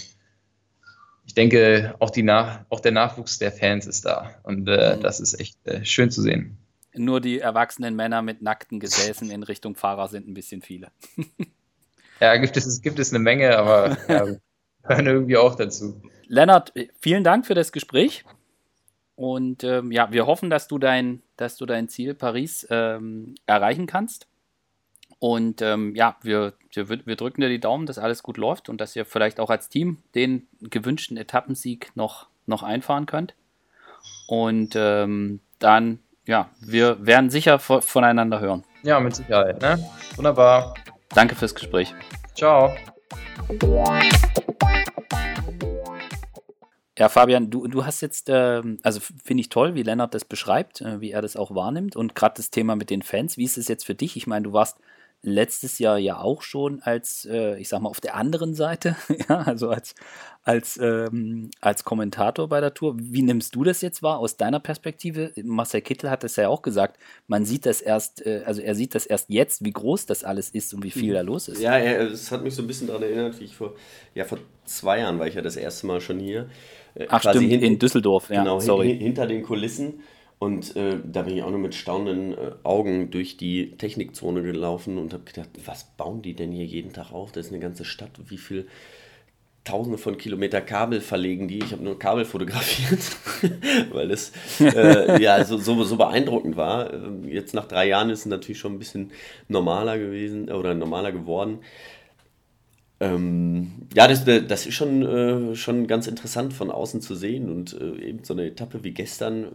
[1.27, 4.35] ich denke, auch, die Nach auch der Nachwuchs der Fans ist da.
[4.43, 5.01] Und äh, mhm.
[5.03, 6.59] das ist echt äh, schön zu sehen.
[6.97, 10.93] Nur die erwachsenen Männer mit nackten Gesäßen in Richtung Fahrer sind ein bisschen viele.
[12.21, 14.27] ja, gibt es, gibt es eine Menge, aber ja,
[14.83, 16.01] gehören irgendwie auch dazu.
[16.29, 18.25] Lennart, vielen Dank für das Gespräch.
[19.17, 23.87] Und ähm, ja, wir hoffen, dass du dein, dass du dein Ziel Paris ähm, erreichen
[23.87, 24.27] kannst.
[25.21, 28.81] Und ähm, ja, wir, wir, wir, drücken dir die Daumen, dass alles gut läuft und
[28.81, 33.35] dass ihr vielleicht auch als Team den gewünschten Etappensieg noch, noch einfahren könnt.
[34.27, 38.65] Und ähm, dann, ja, wir werden sicher voneinander hören.
[38.83, 39.63] Ja, mit Sicherheit.
[39.63, 39.83] Ne?
[40.17, 40.75] Wunderbar.
[41.15, 41.95] Danke fürs Gespräch.
[42.35, 42.75] Ciao.
[46.97, 50.81] Ja, Fabian, du, du hast jetzt, äh, also finde ich toll, wie Lennart das beschreibt,
[50.81, 53.37] äh, wie er das auch wahrnimmt und gerade das Thema mit den Fans.
[53.37, 54.17] Wie ist es jetzt für dich?
[54.17, 54.79] Ich meine, du warst
[55.25, 58.97] letztes Jahr ja auch schon als, äh, ich sag mal, auf der anderen Seite,
[59.29, 59.95] ja, also als,
[60.43, 62.97] als, ähm, als Kommentator bei der Tour.
[62.99, 65.33] Wie nimmst du das jetzt wahr aus deiner Perspektive?
[65.43, 68.95] Marcel Kittel hat es ja auch gesagt, man sieht das erst, äh, also er sieht
[68.95, 71.61] das erst jetzt, wie groß das alles ist und wie viel da los ist.
[71.61, 73.75] Ja, es hat mich so ein bisschen daran erinnert, wie ich vor,
[74.15, 76.49] ja, vor zwei Jahren war ich ja das erste Mal schon hier.
[76.95, 78.89] Äh, Ach stimmt, hin, in Düsseldorf, ja, genau, sorry.
[78.89, 80.01] Hin, hinter den Kulissen.
[80.39, 84.99] Und äh, da bin ich auch nur mit staunenden äh, Augen durch die Technikzone gelaufen
[84.99, 87.33] und habe gedacht, was bauen die denn hier jeden Tag auf?
[87.33, 88.11] Das ist eine ganze Stadt.
[88.29, 88.67] Wie viel
[89.65, 91.61] Tausende von Kilometer Kabel verlegen die?
[91.61, 93.01] Ich habe nur Kabel fotografiert,
[93.93, 96.93] weil das äh, ja so, so, so, beeindruckend war.
[96.93, 99.11] Ähm, jetzt nach drei Jahren ist es natürlich schon ein bisschen
[99.49, 101.61] normaler gewesen oder normaler geworden.
[103.01, 107.73] Ähm, ja, das, das ist schon, äh, schon ganz interessant von außen zu sehen und
[107.73, 109.47] äh, eben so eine Etappe wie gestern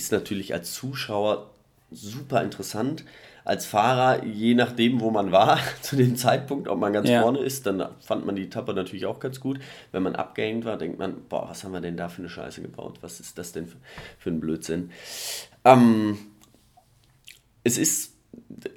[0.00, 1.50] ist natürlich als Zuschauer
[1.90, 3.04] super interessant.
[3.44, 7.22] Als Fahrer, je nachdem, wo man war, zu dem Zeitpunkt, ob man ganz ja.
[7.22, 9.58] vorne ist, dann fand man die Etappe natürlich auch ganz gut.
[9.92, 12.62] Wenn man abgehängt war, denkt man, boah, was haben wir denn da für eine Scheiße
[12.62, 12.98] gebaut?
[13.02, 13.76] Was ist das denn für,
[14.18, 14.90] für ein Blödsinn?
[15.64, 16.18] Ähm,
[17.62, 18.14] es ist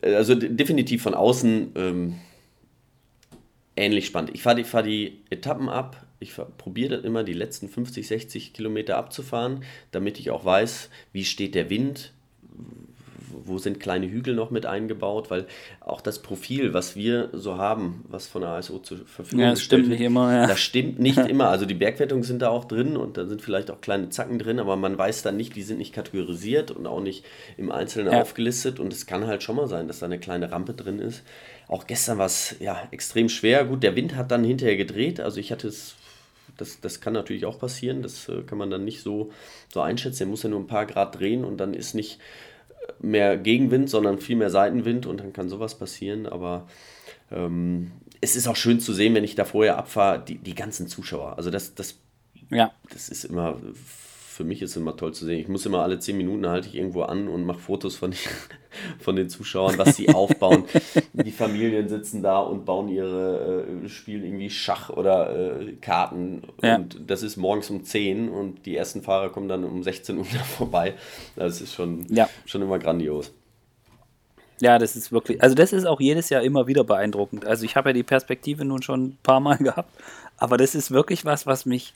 [0.02, 2.16] also definitiv von außen ähm,
[3.76, 4.32] ähnlich spannend.
[4.34, 8.98] Ich fahre die, fahr die Etappen ab, ich probiere immer die letzten 50, 60 Kilometer
[8.98, 12.14] abzufahren, damit ich auch weiß, wie steht der Wind,
[13.46, 15.46] wo sind kleine Hügel noch mit eingebaut, weil
[15.80, 19.62] auch das Profil, was wir so haben, was von der ASO zur Verfügung ja, das
[19.62, 20.48] stimmt nicht immer, ja.
[20.48, 21.50] das stimmt nicht immer.
[21.50, 24.60] Also die Bergwertungen sind da auch drin und da sind vielleicht auch kleine Zacken drin,
[24.60, 27.26] aber man weiß dann nicht, die sind nicht kategorisiert und auch nicht
[27.58, 28.22] im Einzelnen ja.
[28.22, 31.24] aufgelistet und es kann halt schon mal sein, dass da eine kleine Rampe drin ist.
[31.68, 33.66] Auch gestern war es ja extrem schwer.
[33.66, 35.96] Gut, der Wind hat dann hinterher gedreht, also ich hatte es
[36.58, 38.02] das, das kann natürlich auch passieren.
[38.02, 39.32] Das äh, kann man dann nicht so,
[39.72, 40.20] so einschätzen.
[40.20, 42.20] Der muss ja nur ein paar Grad drehen und dann ist nicht
[42.70, 46.26] äh, mehr Gegenwind, sondern viel mehr Seitenwind und dann kann sowas passieren.
[46.26, 46.68] Aber
[47.32, 50.88] ähm, es ist auch schön zu sehen, wenn ich da vorher abfahre, die, die ganzen
[50.88, 51.38] Zuschauer.
[51.38, 52.00] Also das, das,
[52.50, 52.72] ja.
[52.92, 53.60] das ist immer
[54.34, 55.39] für mich ist immer toll zu sehen.
[55.39, 58.13] Ich muss immer alle zehn Minuten halte ich irgendwo an und mache Fotos von,
[59.00, 60.65] von den Zuschauern, was sie aufbauen.
[61.13, 66.41] Die Familien sitzen da und bauen ihre, äh, spielen irgendwie Schach oder äh, Karten.
[66.63, 66.78] Ja.
[66.78, 70.26] Und das ist morgens um 10 und die ersten Fahrer kommen dann um 16 Uhr
[70.58, 70.96] vorbei.
[71.36, 72.28] Das ist schon, ja.
[72.46, 73.32] schon immer grandios.
[74.60, 77.46] Ja, das ist wirklich, also das ist auch jedes Jahr immer wieder beeindruckend.
[77.46, 79.91] Also ich habe ja die Perspektive nun schon ein paar Mal gehabt,
[80.38, 81.93] aber das ist wirklich was, was mich,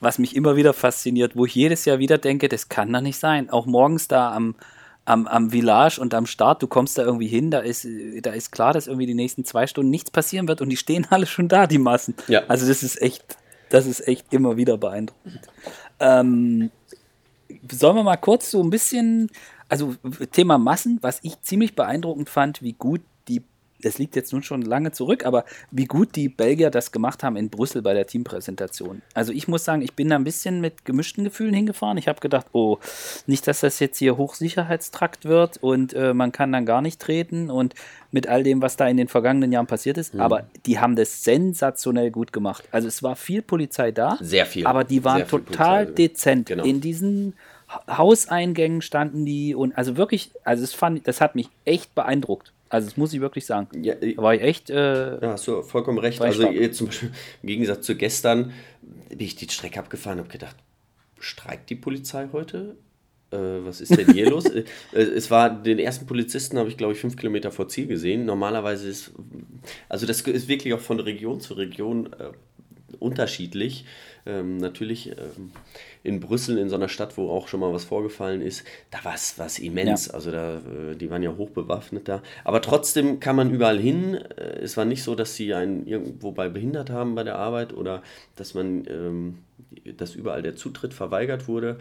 [0.00, 3.18] was mich immer wieder fasziniert, wo ich jedes Jahr wieder denke, das kann doch nicht
[3.18, 3.50] sein.
[3.50, 4.54] Auch morgens da am,
[5.04, 7.86] am, am Village und am Start, du kommst da irgendwie hin, da ist,
[8.22, 11.06] da ist klar, dass irgendwie die nächsten zwei Stunden nichts passieren wird und die stehen
[11.10, 12.14] alle schon da, die Massen.
[12.28, 12.42] Ja.
[12.48, 13.36] Also das ist echt,
[13.70, 15.40] das ist echt immer wieder beeindruckend.
[15.98, 16.70] Ähm,
[17.72, 19.30] sollen wir mal kurz so ein bisschen,
[19.68, 19.94] also
[20.32, 23.00] Thema Massen, was ich ziemlich beeindruckend fand, wie gut
[23.82, 27.36] es liegt jetzt nun schon lange zurück, aber wie gut die Belgier das gemacht haben
[27.36, 29.02] in Brüssel bei der Teampräsentation.
[29.14, 31.98] Also ich muss sagen, ich bin da ein bisschen mit gemischten Gefühlen hingefahren.
[31.98, 32.78] Ich habe gedacht, oh,
[33.26, 37.50] nicht, dass das jetzt hier Hochsicherheitstrakt wird und äh, man kann dann gar nicht treten
[37.50, 37.74] und
[38.10, 40.14] mit all dem, was da in den vergangenen Jahren passiert ist.
[40.14, 40.20] Mhm.
[40.20, 42.64] Aber die haben das sensationell gut gemacht.
[42.70, 44.16] Also es war viel Polizei da.
[44.20, 44.66] Sehr viel.
[44.66, 46.46] Aber die waren total dezent.
[46.48, 46.64] Genau.
[46.64, 47.34] In diesen
[47.88, 52.52] Hauseingängen standen die und also wirklich, also das fand, das hat mich echt beeindruckt.
[52.68, 53.68] Also das muss ich wirklich sagen.
[53.82, 54.70] Ja, da war ich echt.
[54.70, 56.20] Äh, ja, hast du vollkommen recht.
[56.20, 57.10] Also jetzt zum Beispiel
[57.42, 58.52] im Gegensatz zu gestern
[59.08, 60.56] bin ich die Strecke abgefahren und habe gedacht,
[61.18, 62.76] streikt die Polizei heute?
[63.30, 64.46] Äh, was ist denn hier los?
[64.46, 68.24] Äh, es war den ersten Polizisten habe ich glaube ich fünf Kilometer vor Ziel gesehen.
[68.24, 69.12] Normalerweise ist
[69.88, 72.30] also das ist wirklich auch von Region zu Region äh,
[72.98, 73.84] unterschiedlich.
[74.26, 75.52] Ähm, natürlich ähm,
[76.02, 79.14] in Brüssel, in so einer Stadt, wo auch schon mal was vorgefallen ist, da war
[79.14, 80.06] es immens.
[80.06, 80.14] Ja.
[80.14, 82.22] Also da, äh, die waren ja hochbewaffnet da.
[82.44, 84.14] Aber trotzdem kann man überall hin.
[84.14, 87.72] Äh, es war nicht so, dass sie einen irgendwo bei behindert haben bei der Arbeit
[87.72, 88.02] oder
[88.34, 89.38] dass man, ähm,
[89.96, 91.78] dass überall der Zutritt verweigert wurde.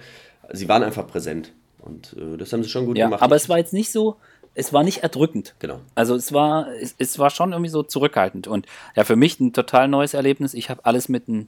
[0.51, 1.51] Sie waren einfach präsent.
[1.79, 3.21] Und äh, das haben sie schon gut ja, gemacht.
[3.21, 4.17] Aber es war jetzt nicht so,
[4.55, 5.55] es war nicht erdrückend.
[5.59, 5.81] Genau.
[5.93, 8.47] Also es war, es, es, war schon irgendwie so zurückhaltend.
[8.47, 10.53] Und ja, für mich ein total neues Erlebnis.
[10.53, 11.47] Ich habe alles mit einem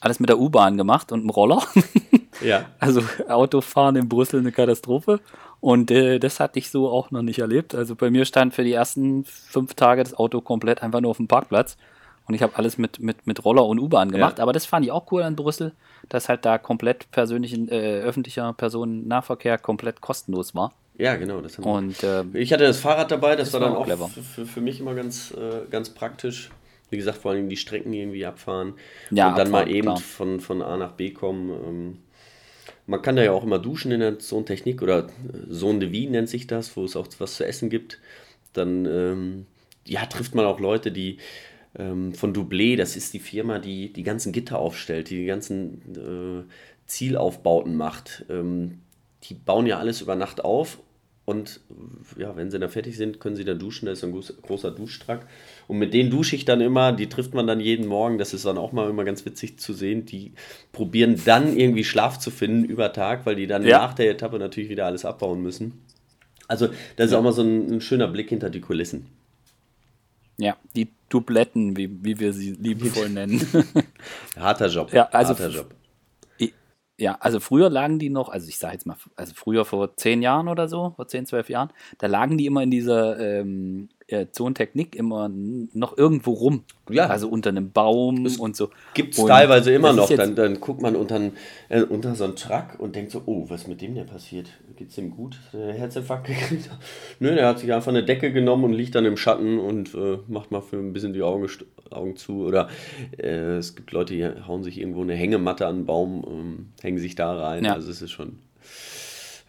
[0.00, 1.62] alles mit der U-Bahn gemacht und einem Roller.
[2.40, 2.66] ja.
[2.78, 5.20] Also Autofahren in Brüssel eine Katastrophe.
[5.60, 7.74] Und äh, das hatte ich so auch noch nicht erlebt.
[7.74, 11.16] Also bei mir stand für die ersten fünf Tage das Auto komplett einfach nur auf
[11.16, 11.76] dem Parkplatz.
[12.26, 14.38] Und ich habe alles mit, mit, mit Roller und U-Bahn gemacht.
[14.38, 14.42] Ja.
[14.42, 15.72] Aber das fand ich auch cool an Brüssel,
[16.10, 20.72] dass halt da komplett persönlichen, äh, öffentlicher Personennahverkehr komplett kostenlos war.
[20.98, 21.40] Ja, genau.
[21.40, 24.60] Das und, äh, ich hatte das Fahrrad dabei, das, das war dann auch für, für,
[24.60, 26.50] mich immer ganz, äh, ganz praktisch.
[26.90, 28.74] Wie gesagt, vor allem die Strecken irgendwie abfahren
[29.10, 31.50] ja, und dann abfahren, mal eben von, von A nach B kommen.
[31.50, 31.98] Ähm,
[32.86, 35.08] man kann da ja auch immer duschen in der Zone Technik oder
[35.50, 38.00] Zone de Vie nennt sich das, wo es auch was zu essen gibt.
[38.54, 39.46] dann ähm,
[39.86, 41.18] ja, trifft man auch Leute, die
[41.78, 46.46] ähm, von Doublé, das ist die Firma, die die ganzen Gitter aufstellt, die die ganzen
[46.46, 46.52] äh,
[46.86, 48.24] Zielaufbauten macht.
[48.30, 48.80] Ähm,
[49.24, 50.78] die bauen ja alles über Nacht auf
[51.24, 51.60] und
[52.16, 53.84] ja, wenn sie dann fertig sind, können sie dann duschen.
[53.84, 55.28] Da ist ein großer Duschtrakt.
[55.68, 56.92] Und mit denen dusche ich dann immer.
[56.92, 58.16] Die trifft man dann jeden Morgen.
[58.18, 60.06] Das ist dann auch mal immer ganz witzig zu sehen.
[60.06, 60.32] Die
[60.72, 63.78] probieren dann irgendwie Schlaf zu finden über Tag, weil die dann ja.
[63.78, 65.84] nach der Etappe natürlich wieder alles abbauen müssen.
[66.48, 69.06] Also, das ist auch mal so ein, ein schöner Blick hinter die Kulissen.
[70.38, 73.46] Ja, die Dubletten, wie, wie wir sie liebevoll nennen.
[74.38, 74.90] Harter Job.
[74.92, 75.74] Ja, also Harter Job.
[77.00, 80.20] Ja, also früher lagen die noch, also ich sage jetzt mal, also früher vor zehn
[80.20, 84.26] Jahren oder so, vor zehn, zwölf Jahren, da lagen die immer in dieser ähm, äh,
[84.32, 86.64] Zontechnik immer noch irgendwo rum.
[86.90, 87.06] Ja.
[87.06, 88.70] Also unter einem Baum das und so.
[88.94, 90.08] Gibt es teilweise immer noch.
[90.08, 91.30] Dann, dann guckt man unter,
[91.68, 94.48] äh, unter so einen Truck und denkt so, oh, was ist mit dem denn passiert?
[94.76, 95.38] Geht es dem gut?
[95.52, 96.70] Der Herzinfarkt gekriegt?
[97.20, 100.18] Nö, der hat sich einfach eine Decke genommen und liegt dann im Schatten und äh,
[100.26, 101.46] macht mal für ein bisschen die Augen,
[101.90, 102.44] Augen zu.
[102.46, 102.68] Oder
[103.18, 106.98] äh, es gibt Leute, die hauen sich irgendwo eine Hängematte an einen Baum, ähm, hängen
[106.98, 107.64] sich da rein.
[107.64, 107.74] Ja.
[107.74, 108.38] Also es ist schon,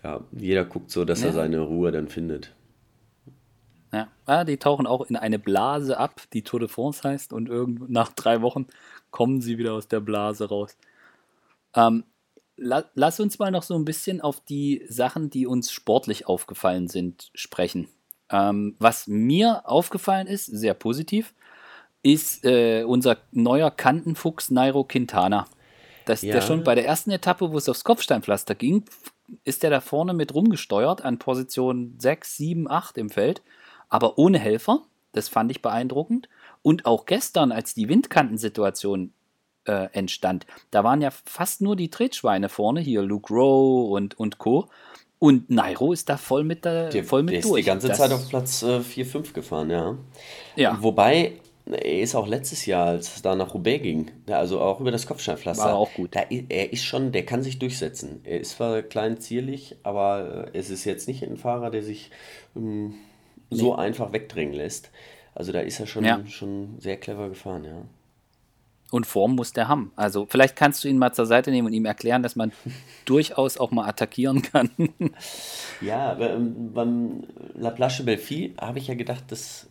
[0.04, 1.28] ja, jeder guckt so, dass ja.
[1.28, 2.52] er seine Ruhe dann findet.
[3.92, 4.08] Ja.
[4.28, 7.90] ja, die tauchen auch in eine Blase ab, die Tour de France heißt, und irgend
[7.90, 8.68] nach drei Wochen
[9.10, 10.78] kommen sie wieder aus der Blase raus.
[11.76, 12.04] Ähm,
[12.56, 16.88] la lass uns mal noch so ein bisschen auf die Sachen, die uns sportlich aufgefallen
[16.88, 17.88] sind, sprechen.
[18.32, 21.34] Ähm, was mir aufgefallen ist, sehr positiv,
[22.04, 25.46] ist äh, unser neuer Kantenfuchs Nairo Quintana.
[26.06, 26.34] Dass ja.
[26.34, 28.84] der schon bei der ersten Etappe, wo es aufs Kopfsteinpflaster ging,
[29.44, 33.42] ist der da vorne mit rumgesteuert an Position 6, 7, 8 im Feld
[33.90, 34.84] aber ohne Helfer.
[35.12, 36.30] Das fand ich beeindruckend.
[36.62, 39.12] Und auch gestern, als die Windkantensituation
[39.66, 44.38] äh, entstand, da waren ja fast nur die Tretschweine vorne, hier Luke Rowe und, und
[44.38, 44.70] Co.
[45.18, 47.60] Und Nairo ist da voll mit, der, der voll mit der durch.
[47.60, 49.98] Ist die ganze das, Zeit auf Platz äh, 4, 5 gefahren, ja.
[50.56, 50.78] ja.
[50.82, 51.34] Wobei,
[51.66, 55.08] er ist auch letztes Jahr, als es da nach Roubaix ging, also auch über das
[55.08, 55.66] Kopfsteinpflaster.
[55.66, 56.16] War auch gut.
[56.16, 58.22] Da, er ist schon, der kann sich durchsetzen.
[58.24, 62.12] Er ist zwar klein zierlich, aber äh, es ist jetzt nicht ein Fahrer, der sich
[62.56, 62.96] ähm,
[63.50, 64.92] so einfach wegdrängen lässt.
[65.36, 66.26] Also da ist er schon, ja.
[66.28, 67.82] schon sehr clever gefahren, ja.
[68.92, 69.92] Und Form muss der haben.
[69.96, 72.52] Also vielleicht kannst du ihn mal zur Seite nehmen und ihm erklären, dass man
[73.06, 74.72] durchaus auch mal attackieren kann.
[75.82, 79.70] ja, beim, beim La Plache Belfi habe ich ja gedacht, das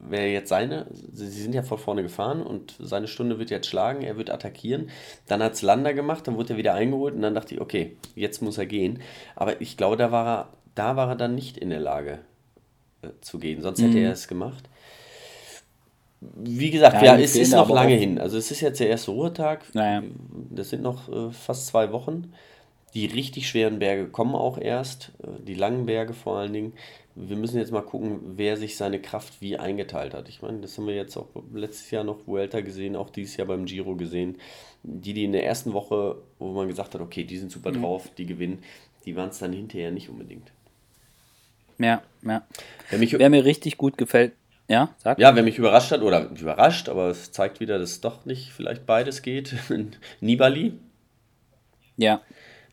[0.00, 0.86] wäre jetzt seine.
[1.12, 4.90] Sie sind ja vor vorne gefahren und seine Stunde wird jetzt schlagen, er wird attackieren.
[5.28, 7.96] Dann hat es Lander gemacht, dann wurde er wieder eingeholt und dann dachte ich, okay,
[8.16, 9.00] jetzt muss er gehen.
[9.36, 12.18] Aber ich glaube, da war er, da war er dann nicht in der Lage
[13.20, 13.62] zu gehen.
[13.62, 14.04] Sonst hätte mhm.
[14.04, 14.68] er es gemacht.
[16.20, 18.18] Wie gesagt, ja, ja es ist noch lange hin.
[18.18, 19.64] Also es ist jetzt der erste Ruhetag.
[19.74, 20.02] Naja.
[20.50, 22.32] Das sind noch äh, fast zwei Wochen.
[22.92, 25.12] Die richtig schweren Berge kommen auch erst.
[25.22, 26.72] Äh, die langen Berge vor allen Dingen.
[27.14, 30.28] Wir müssen jetzt mal gucken, wer sich seine Kraft wie eingeteilt hat.
[30.28, 33.46] Ich meine, das haben wir jetzt auch letztes Jahr noch Vuelta gesehen, auch dieses Jahr
[33.48, 34.36] beim Giro gesehen.
[34.82, 37.82] Die, die in der ersten Woche, wo man gesagt hat, okay, die sind super mhm.
[37.82, 38.62] drauf, die gewinnen,
[39.06, 40.52] die waren es dann hinterher nicht unbedingt.
[41.80, 42.46] Ja, ja.
[42.90, 44.32] Wer, mich, wer mir richtig gut gefällt,
[44.70, 45.18] ja, sag.
[45.18, 48.52] Ja, wer mich überrascht hat, oder überrascht, aber es zeigt wieder, dass es doch nicht
[48.52, 49.56] vielleicht beides geht.
[50.20, 50.74] Nibali.
[51.96, 52.20] Ja.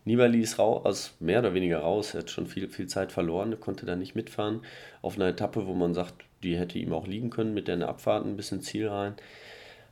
[0.05, 2.13] Nibali ist raus, also mehr oder weniger raus.
[2.13, 4.61] Er hat schon viel, viel Zeit verloren, konnte da nicht mitfahren.
[5.01, 8.25] Auf einer Etappe, wo man sagt, die hätte ihm auch liegen können, mit der Abfahrt
[8.25, 9.15] ein bisschen Ziel rein.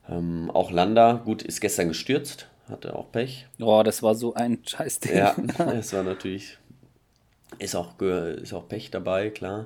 [0.07, 3.47] Ähm, auch Landa, gut, ist gestern gestürzt, hatte auch Pech.
[3.59, 5.17] Oh, das war so ein Scheißding.
[5.17, 5.35] Ja,
[5.73, 6.59] es war natürlich
[7.59, 9.65] ist auch, ist auch Pech dabei, klar.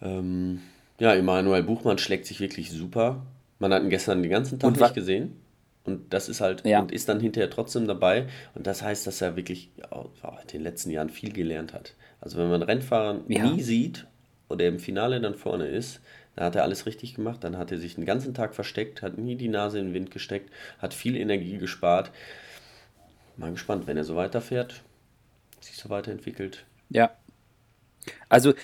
[0.00, 0.60] Ähm,
[0.98, 3.24] ja, Emanuel Buchmann schlägt sich wirklich super.
[3.58, 5.36] Man hat ihn gestern den ganzen Tag nicht gesehen.
[5.84, 6.80] Und das ist halt, ja.
[6.80, 8.26] und ist dann hinterher trotzdem dabei.
[8.54, 10.06] Und das heißt, dass er wirklich oh,
[10.42, 11.94] in den letzten Jahren viel gelernt hat.
[12.20, 13.50] Also wenn man Rennfahrer ja.
[13.50, 14.06] nie sieht
[14.48, 16.00] oder im Finale dann vorne ist,
[16.36, 17.42] dann hat er alles richtig gemacht.
[17.42, 20.10] Dann hat er sich den ganzen Tag versteckt, hat nie die Nase in den Wind
[20.12, 22.12] gesteckt, hat viel Energie gespart.
[23.36, 24.82] Mal gespannt, wenn er so weiterfährt,
[25.60, 27.10] sich so weiterentwickelt, ja.
[28.28, 28.54] Also,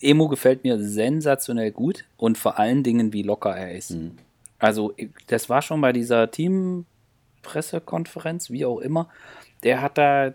[0.00, 3.92] Emo gefällt mir sensationell gut und vor allen Dingen, wie locker er ist.
[3.92, 4.18] Mhm.
[4.58, 4.94] Also,
[5.26, 9.08] das war schon bei dieser Teampressekonferenz, wie auch immer.
[9.62, 10.34] Der hat da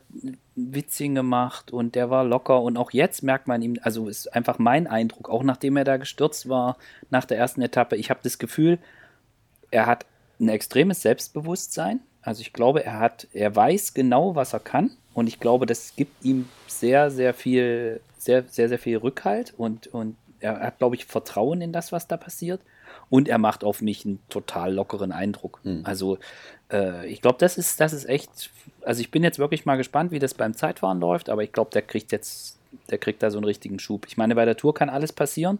[0.55, 4.59] Witzchen gemacht und der war locker und auch jetzt merkt man ihm, also ist einfach
[4.59, 6.77] mein Eindruck, auch nachdem er da gestürzt war
[7.09, 8.79] nach der ersten Etappe, ich habe das Gefühl,
[9.69, 10.05] er hat
[10.39, 12.01] ein extremes Selbstbewusstsein.
[12.21, 15.95] Also ich glaube, er hat, er weiß genau, was er kann und ich glaube, das
[15.95, 20.95] gibt ihm sehr, sehr viel, sehr, sehr, sehr viel Rückhalt und, und er hat, glaube
[20.95, 22.61] ich, Vertrauen in das, was da passiert.
[23.09, 25.59] Und er macht auf mich einen total lockeren Eindruck.
[25.63, 25.81] Mhm.
[25.83, 26.17] Also,
[26.71, 28.49] äh, ich glaube, das ist, das ist echt.
[28.81, 31.71] Also, ich bin jetzt wirklich mal gespannt, wie das beim Zeitfahren läuft, aber ich glaube,
[31.71, 32.57] der kriegt jetzt
[32.89, 34.05] der kriegt da so einen richtigen Schub.
[34.07, 35.59] Ich meine, bei der Tour kann alles passieren.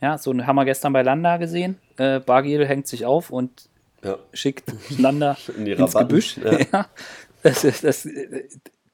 [0.00, 1.78] Ja, so haben wir gestern bei Landa gesehen.
[1.96, 3.68] Äh, Bargiel hängt sich auf und
[4.02, 4.18] ja.
[4.32, 6.38] schickt Landa In ins Gebüsch.
[6.38, 6.58] Ja.
[6.72, 6.86] ja.
[7.42, 8.08] Das, das,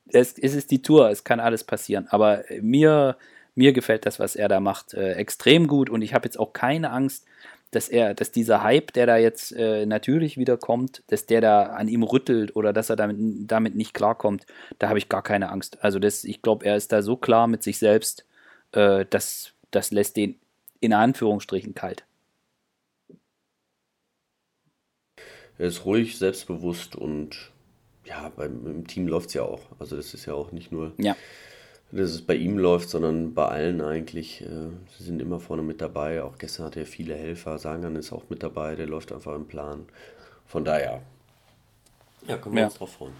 [0.06, 2.06] das, es ist die Tour, es kann alles passieren.
[2.08, 3.16] Aber mir,
[3.54, 6.52] mir gefällt das, was er da macht, äh, extrem gut und ich habe jetzt auch
[6.52, 7.26] keine Angst,
[7.72, 11.64] dass er, dass dieser Hype, der da jetzt äh, natürlich wieder kommt, dass der da
[11.64, 13.16] an ihm rüttelt oder dass er damit,
[13.50, 14.46] damit nicht klarkommt,
[14.78, 15.82] da habe ich gar keine Angst.
[15.82, 18.24] Also das, ich glaube, er ist da so klar mit sich selbst,
[18.72, 20.36] äh, dass das lässt den
[20.80, 22.04] in Anführungsstrichen kalt.
[25.58, 27.50] Er ist ruhig, selbstbewusst und
[28.08, 29.60] ja, beim, im Team läuft es ja auch.
[29.78, 31.16] Also das ist ja auch nicht nur, ja.
[31.90, 34.42] dass es bei ihm läuft, sondern bei allen eigentlich.
[34.42, 36.22] Äh, sie sind immer vorne mit dabei.
[36.22, 37.58] Auch gestern hatte er viele Helfer.
[37.58, 39.86] Sagan ist auch mit dabei, der läuft einfach im Plan.
[40.46, 41.02] Von daher,
[42.26, 42.66] ja, können wir ja.
[42.68, 43.14] uns drauf freuen.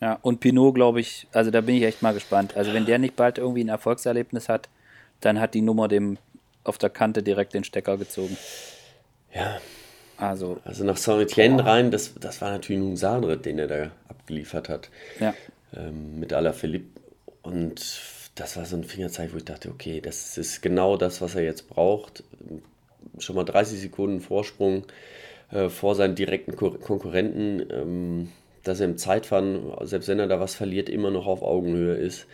[0.00, 2.56] Ja, und Pinot, glaube ich, also da bin ich echt mal gespannt.
[2.56, 4.68] Also wenn der nicht bald irgendwie ein Erfolgserlebnis hat,
[5.20, 6.18] dann hat die Nummer dem
[6.64, 8.36] auf der Kante direkt den Stecker gezogen.
[9.32, 9.58] Ja,
[10.18, 14.68] also, also nach Saint-Etienne rein, das, das war natürlich ein Sahnritt, den er da abgeliefert
[14.68, 14.90] hat.
[15.20, 15.34] Ja.
[15.74, 17.00] Ähm, mit Philipp.
[17.42, 18.00] Und
[18.34, 21.42] das war so ein Fingerzeig, wo ich dachte, okay, das ist genau das, was er
[21.42, 22.24] jetzt braucht.
[23.18, 24.84] Schon mal 30 Sekunden Vorsprung
[25.50, 27.66] äh, vor seinen direkten Ko Konkurrenten.
[27.70, 28.28] Ähm,
[28.66, 32.26] dass er im Zeitfahren, selbst wenn er da was verliert, immer noch auf Augenhöhe ist.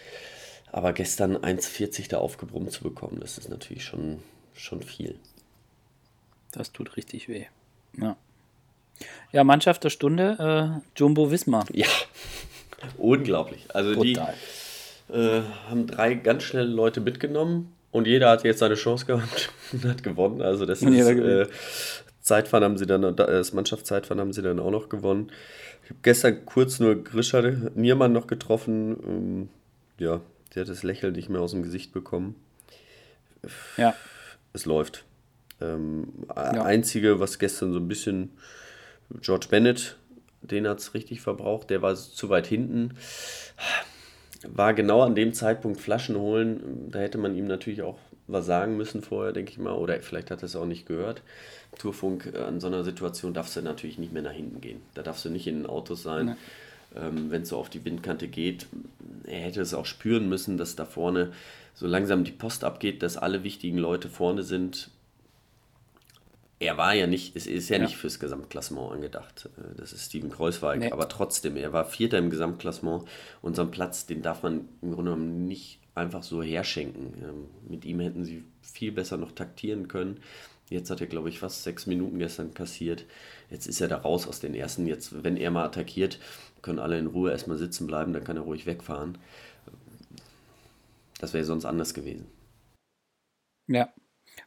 [0.70, 4.22] Aber gestern 1,40 da aufgebrummt zu bekommen, das ist natürlich schon,
[4.54, 5.16] schon viel.
[6.50, 7.46] Das tut richtig weh.
[7.98, 8.16] Ja.
[9.32, 11.64] Ja, Mannschaft der Stunde, äh, Jumbo Wismar.
[11.72, 11.86] Ja,
[12.98, 13.66] unglaublich.
[13.74, 14.34] Also Total.
[15.08, 19.50] die äh, haben drei ganz schnelle Leute mitgenommen und jeder hat jetzt seine Chance gehabt
[19.72, 20.42] und hat gewonnen.
[20.42, 21.46] Also das ist äh,
[22.20, 25.30] Zeitfahren haben sie dann, äh, das Mannschaftszeitfahren haben sie dann auch noch gewonnen.
[25.84, 27.42] Ich habe gestern kurz nur Grisha
[27.74, 28.96] Niermann noch getroffen.
[29.06, 29.48] Ähm,
[29.98, 30.20] ja,
[30.54, 32.36] der hat das Lächeln nicht mehr aus dem Gesicht bekommen.
[33.76, 33.94] Ja.
[34.52, 35.04] Es läuft.
[35.62, 36.64] Ähm, ja.
[36.64, 38.30] Einzige, was gestern so ein bisschen
[39.20, 39.96] George Bennett,
[40.40, 42.94] den hat es richtig verbraucht, der war zu weit hinten.
[44.48, 46.88] War genau an dem Zeitpunkt Flaschen holen.
[46.90, 49.74] Da hätte man ihm natürlich auch was sagen müssen vorher, denke ich mal.
[49.74, 51.22] Oder vielleicht hat er es auch nicht gehört.
[51.78, 54.80] Tourfunk, an so einer Situation darfst du natürlich nicht mehr nach hinten gehen.
[54.94, 56.36] Da darfst du nicht in den Autos sein.
[56.96, 58.66] Ähm, Wenn es so auf die Windkante geht,
[59.26, 61.32] er hätte es auch spüren müssen, dass da vorne
[61.74, 64.90] so langsam die Post abgeht, dass alle wichtigen Leute vorne sind
[66.62, 69.50] er war ja nicht, es ist ja, ja, nicht fürs Gesamtklassement angedacht.
[69.58, 70.92] Äh, das ist Steven Kreuzweig, nee.
[70.92, 73.04] aber trotzdem, er war Vierter im Gesamtklassement
[73.42, 77.14] und so einen Platz, den darf man im Grunde genommen nicht einfach so herschenken.
[77.22, 80.20] Ähm, mit ihm hätten sie viel besser noch taktieren können.
[80.70, 83.04] Jetzt hat er, glaube ich, fast sechs Minuten gestern kassiert.
[83.50, 84.86] Jetzt ist er da raus aus den ersten.
[84.86, 86.18] Jetzt, wenn er mal attackiert,
[86.62, 89.18] können alle in Ruhe erstmal sitzen bleiben, dann kann er ruhig wegfahren.
[91.20, 92.26] Das wäre sonst anders gewesen.
[93.66, 93.92] Ja.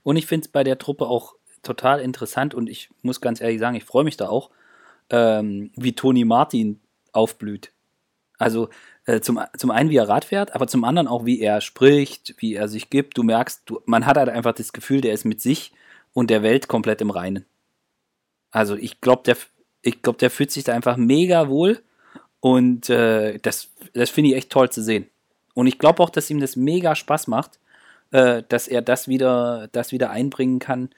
[0.01, 3.59] Und ich finde es bei der Truppe auch total interessant und ich muss ganz ehrlich
[3.59, 4.49] sagen, ich freue mich da auch,
[5.09, 6.79] ähm, wie Toni Martin
[7.11, 7.71] aufblüht.
[8.37, 8.69] Also
[9.05, 12.35] äh, zum, zum einen, wie er Rad fährt, aber zum anderen auch, wie er spricht,
[12.39, 13.17] wie er sich gibt.
[13.17, 15.73] Du merkst, du, man hat halt einfach das Gefühl, der ist mit sich
[16.13, 17.45] und der Welt komplett im Reinen.
[18.51, 19.37] Also ich glaube, der,
[20.01, 21.81] glaub, der fühlt sich da einfach mega wohl
[22.39, 25.09] und äh, das, das finde ich echt toll zu sehen.
[25.53, 27.59] Und ich glaube auch, dass ihm das mega Spaß macht,
[28.11, 30.89] äh, dass er das wieder, das wieder einbringen kann,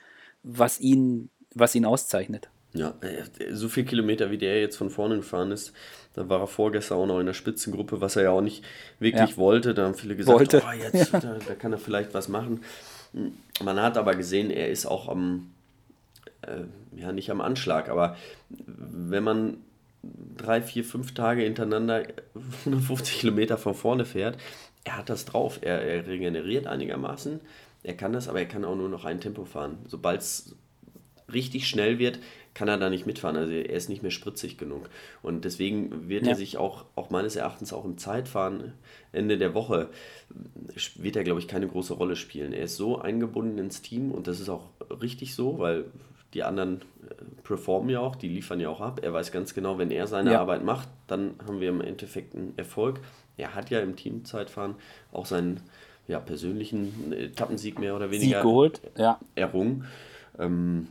[0.43, 2.49] was ihn, was ihn auszeichnet.
[2.73, 5.73] Ja, äh, so viele Kilometer, wie der jetzt von vorne gefahren ist,
[6.13, 8.63] da war er vorgestern auch noch in der Spitzengruppe, was er ja auch nicht
[8.99, 9.37] wirklich ja.
[9.37, 9.73] wollte.
[9.73, 10.63] Da haben viele gesagt, wollte.
[10.65, 11.19] oh, jetzt, ja.
[11.19, 12.61] da, da, kann er vielleicht was machen.
[13.63, 15.51] Man hat aber gesehen, er ist auch am,
[16.41, 18.17] äh, ja nicht am Anschlag, aber
[18.49, 19.57] wenn man
[20.37, 22.03] drei, vier, fünf Tage hintereinander
[22.65, 24.37] 150 Kilometer von vorne fährt,
[24.83, 25.59] er hat das drauf.
[25.61, 27.41] Er, er regeneriert einigermaßen
[27.87, 29.77] er kann das, aber er kann auch nur noch ein Tempo fahren.
[29.87, 30.57] Sobald es
[31.31, 32.19] richtig schnell wird,
[32.53, 33.37] kann er da nicht mitfahren.
[33.37, 34.89] Also er ist nicht mehr spritzig genug.
[35.21, 36.31] Und deswegen wird ja.
[36.31, 38.73] er sich auch, auch meines Erachtens auch im Zeitfahren
[39.13, 39.89] Ende der Woche,
[40.95, 42.51] wird er, glaube ich, keine große Rolle spielen.
[42.51, 44.65] Er ist so eingebunden ins Team und das ist auch
[45.01, 45.85] richtig so, weil
[46.33, 48.99] die anderen äh, performen ja auch, die liefern ja auch ab.
[49.01, 50.41] Er weiß ganz genau, wenn er seine ja.
[50.41, 52.99] Arbeit macht, dann haben wir im Endeffekt einen Erfolg.
[53.37, 54.75] Er hat ja im Teamzeitfahren
[55.13, 55.61] auch seinen
[56.07, 59.19] ja, persönlichen Etappensieg mehr oder weniger Sieg geholt, ja.
[59.35, 59.85] errungen.
[60.39, 60.87] Ähm,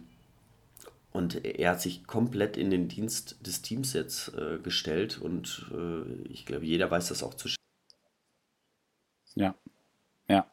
[1.12, 6.29] und er hat sich komplett in den Dienst des Teams jetzt äh, gestellt und äh,
[6.31, 7.57] ich glaube, jeder weiß das auch zu schätzen.
[9.35, 9.55] Ja,
[10.29, 10.51] ja.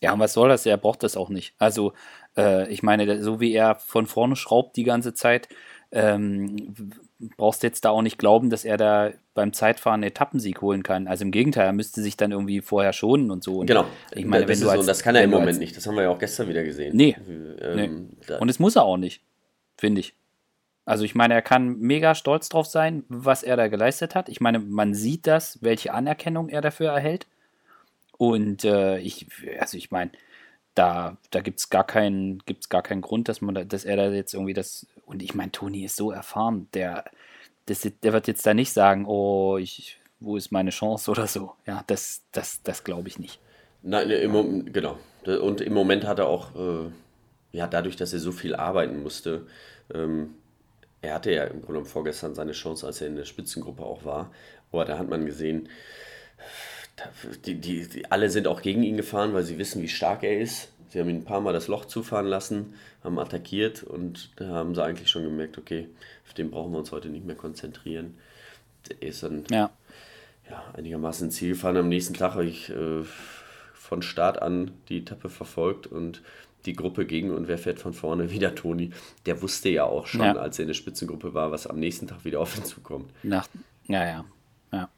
[0.00, 0.66] Ja, und was soll das?
[0.66, 1.54] Er braucht das auch nicht.
[1.58, 1.92] Also,
[2.36, 5.48] äh, ich meine, so wie er von vorne schraubt die ganze Zeit,
[5.94, 6.90] ähm,
[7.36, 11.06] brauchst jetzt da auch nicht glauben, dass er da beim Zeitfahren einen Etappensieg holen kann.
[11.08, 13.58] Also im Gegenteil, er müsste sich dann irgendwie vorher schonen und so.
[13.58, 13.86] Und Genau.
[14.12, 15.76] Ich meine, das, wenn du ist so, als, das kann er im Moment als, nicht.
[15.76, 16.96] Das haben wir ja auch gestern wieder gesehen.
[16.96, 17.16] Nee.
[17.60, 19.22] Ähm, da- Und das muss er auch nicht,
[19.78, 20.14] finde ich.
[20.84, 24.28] Also ich meine, er kann mega stolz drauf sein, was er da geleistet hat.
[24.28, 27.26] Ich meine, man sieht das, welche Anerkennung er dafür erhält.
[28.18, 29.26] Und äh, ich,
[29.58, 30.10] also ich meine,
[30.74, 33.96] da, da gibt es gar keinen, gibt's gar keinen Grund, dass man da, dass er
[33.96, 34.86] da jetzt irgendwie das.
[35.06, 37.04] Und ich meine, Toni ist so erfahren, der,
[37.66, 41.52] das, der wird jetzt da nicht sagen, oh, ich, wo ist meine Chance oder so.
[41.66, 43.40] Ja, das, das, das glaube ich nicht.
[43.82, 44.98] Nein, im Moment, genau.
[45.24, 46.90] Und im Moment hat er auch, äh,
[47.52, 49.46] ja, dadurch, dass er so viel arbeiten musste,
[49.92, 50.34] ähm,
[51.02, 54.32] er hatte ja im Grunde vorgestern seine Chance, als er in der Spitzengruppe auch war.
[54.72, 55.68] Aber da hat man gesehen,
[57.46, 60.38] die, die, die, alle sind auch gegen ihn gefahren, weil sie wissen, wie stark er
[60.40, 60.68] ist.
[60.90, 64.74] Sie haben ihn ein paar Mal das Loch zufahren lassen, haben attackiert und da haben
[64.74, 65.88] sie eigentlich schon gemerkt, okay,
[66.26, 68.16] auf den brauchen wir uns heute nicht mehr konzentrieren.
[69.00, 69.70] Er ist dann Ja.
[70.48, 71.76] ja, einigermaßen Ziel gefahren.
[71.78, 73.02] Am nächsten Tag habe ich äh,
[73.72, 76.22] von Start an die Etappe verfolgt und
[76.64, 78.30] die Gruppe gegen und wer fährt von vorne?
[78.30, 78.90] Wieder Toni.
[79.26, 80.36] Der wusste ja auch schon, Ja.
[80.36, 83.10] als er in der Spitzengruppe war, was am nächsten Tag wieder auf ihn zukommt.
[83.22, 83.48] Nach,
[83.88, 84.24] ja, ja,
[84.72, 84.88] ja.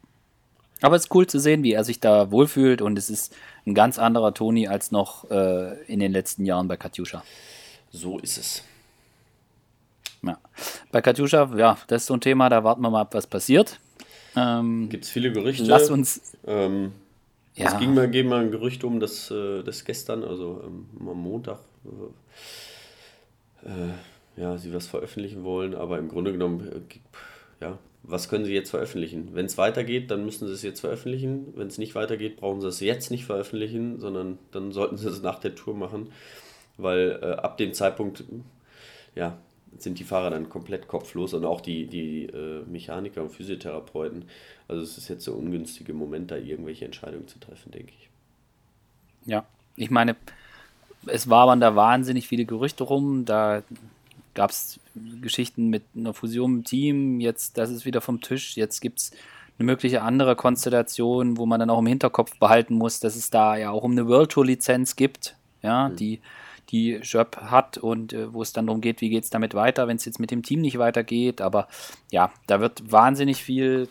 [0.82, 3.34] Aber es ist cool zu sehen, wie er sich da wohlfühlt und es ist
[3.66, 7.24] ein ganz anderer Toni als noch äh, in den letzten Jahren bei Katjuscha.
[7.90, 8.62] So ist es.
[10.22, 10.38] Ja.
[10.92, 13.80] Bei Katjuscha, ja, das ist so ein Thema, da warten wir mal ab, was passiert.
[14.36, 15.64] Ähm, Gibt es viele Gerüchte?
[15.64, 16.92] lass uns, Ähm,
[17.54, 21.08] ja, Es ging mal, ging mal ein Gerücht um, dass äh, das gestern, also ähm,
[21.08, 21.58] am Montag,
[23.64, 23.92] äh, äh,
[24.36, 27.78] ja, sie was veröffentlichen wollen, aber im Grunde genommen, äh, ja,
[28.08, 29.30] was können sie jetzt veröffentlichen?
[29.32, 31.52] Wenn es weitergeht, dann müssen sie es jetzt veröffentlichen.
[31.56, 35.22] Wenn es nicht weitergeht, brauchen sie es jetzt nicht veröffentlichen, sondern dann sollten sie es
[35.22, 36.12] nach der Tour machen,
[36.76, 38.24] weil äh, ab dem Zeitpunkt,
[39.14, 39.38] ja,
[39.78, 44.24] sind die Fahrer dann komplett kopflos und auch die, die äh, Mechaniker und Physiotherapeuten.
[44.68, 48.08] Also es ist jetzt der ungünstige Moment, da irgendwelche Entscheidungen zu treffen, denke ich.
[49.26, 49.44] ja,
[49.74, 50.16] ich meine,
[51.06, 53.62] es wabern da wahnsinnig viele Gerüchte rum, da
[54.36, 54.78] gab es
[55.20, 59.10] Geschichten mit einer Fusion im Team, jetzt, das ist wieder vom Tisch, jetzt gibt es
[59.58, 63.56] eine mögliche andere Konstellation, wo man dann auch im Hinterkopf behalten muss, dass es da
[63.56, 66.20] ja auch um eine World Tour Lizenz gibt, ja, die
[66.70, 69.86] die Job hat und äh, wo es dann darum geht, wie geht es damit weiter,
[69.88, 71.40] wenn es jetzt mit dem Team nicht weitergeht.
[71.40, 71.68] Aber
[72.10, 73.88] ja, da wird wahnsinnig viel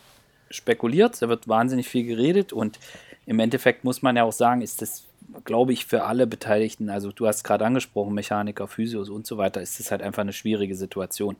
[0.50, 2.80] spekuliert, da wird wahnsinnig viel geredet und
[3.26, 5.06] im Endeffekt muss man ja auch sagen, ist das,
[5.44, 9.62] glaube ich, für alle Beteiligten, also du hast gerade angesprochen, Mechaniker, Physios und so weiter,
[9.62, 11.36] ist das halt einfach eine schwierige Situation.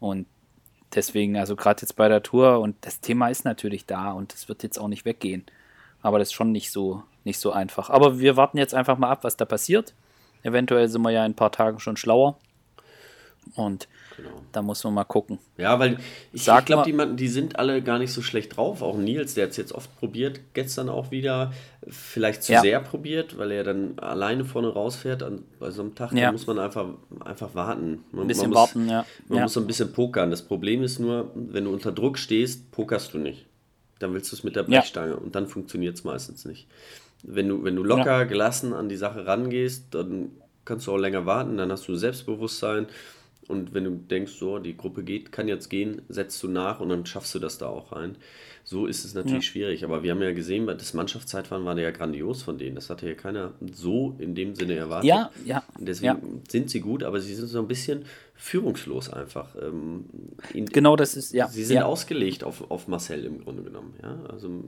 [0.00, 0.26] Und
[0.94, 4.48] deswegen, also gerade jetzt bei der Tour und das Thema ist natürlich da und das
[4.48, 5.44] wird jetzt auch nicht weggehen.
[6.00, 7.90] Aber das ist schon nicht so, nicht so einfach.
[7.90, 9.94] Aber wir warten jetzt einfach mal ab, was da passiert.
[10.42, 12.38] Eventuell sind wir ja in ein paar Tagen schon schlauer.
[13.54, 13.88] Und
[14.52, 15.38] da muss man mal gucken.
[15.56, 15.98] Ja, weil
[16.32, 18.82] ich, ich glaube, die, die sind alle gar nicht so schlecht drauf.
[18.82, 21.52] Auch Nils, der hat es jetzt oft probiert, gestern auch wieder,
[21.88, 22.60] vielleicht zu Ja.
[22.60, 26.12] sehr probiert, weil er dann alleine vorne rausfährt an, bei so einem Tag.
[26.12, 26.26] Ja.
[26.26, 26.86] Da muss man einfach,
[27.24, 28.04] einfach warten.
[28.12, 29.04] Man, Ein bisschen man muss, warten, ja.
[29.28, 29.42] Man ja.
[29.44, 30.30] muss so ein bisschen pokern.
[30.30, 33.46] Das Problem ist nur, wenn du unter Druck stehst, pokerst du nicht.
[33.98, 34.62] Dann willst du es mit der.
[34.62, 36.68] Brechstange und dann funktioniert es meistens nicht.
[37.22, 40.30] Wenn du, wenn du locker, gelassen an die Sache rangehst, dann
[40.64, 42.86] kannst du auch länger warten, dann hast du Selbstbewusstsein.
[43.48, 46.90] Und wenn du denkst, so, die Gruppe geht, kann jetzt gehen, setzt du nach und
[46.90, 48.16] dann schaffst du das da auch rein.
[48.62, 49.82] So ist es natürlich schwierig.
[49.84, 52.74] Aber wir haben ja gesehen, das Mannschaftszeitfahren war ja grandios von denen.
[52.74, 55.08] Das hatte ja keiner so in dem Sinne erwartet.
[55.08, 55.62] Ja, ja.
[55.78, 56.40] Deswegen ja.
[56.50, 59.56] sind sie gut, aber sie sind so ein bisschen führungslos einfach.
[59.62, 60.04] Ähm,
[60.52, 61.48] in, Genau das ist, ja.
[61.48, 61.86] Sie sind ja.
[61.86, 63.94] ausgelegt auf, auf Marcel im Grunde genommen.
[64.02, 64.20] Ja?
[64.28, 64.62] Also,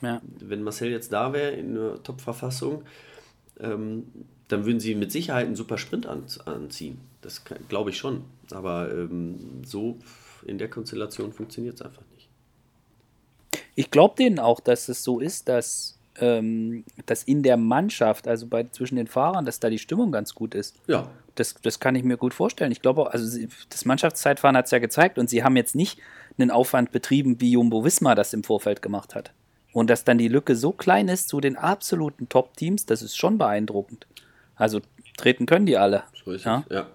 [0.00, 0.22] Ja.
[0.40, 2.84] wenn Marcel jetzt da wäre in einer Top-Verfassung,
[3.60, 4.04] ähm,
[4.54, 7.00] dann würden sie mit Sicherheit einen super Sprint an, anziehen.
[7.22, 8.24] Das glaube ich schon.
[8.52, 9.98] Aber ähm, so
[10.46, 12.28] in der Konstellation funktioniert es einfach nicht.
[13.74, 18.46] Ich glaube denen auch, dass es so ist, dass, ähm, dass in der Mannschaft, also
[18.46, 20.76] bei, zwischen den Fahrern, dass da die Stimmung ganz gut ist.
[20.86, 22.70] Ja, Das, das kann ich mir gut vorstellen.
[22.70, 25.98] Ich glaube auch, also das Mannschaftszeitfahren hat es ja gezeigt und sie haben jetzt nicht
[26.38, 29.32] einen Aufwand betrieben, wie Jumbo Wismar das im Vorfeld gemacht hat.
[29.72, 33.38] Und dass dann die Lücke so klein ist zu den absoluten Top-Teams, das ist schon
[33.38, 34.06] beeindruckend.
[34.56, 34.80] Also
[35.16, 36.04] treten können die alle.
[36.24, 36.64] so ist Ja.
[36.68, 36.74] es.
[36.74, 36.86] Ja,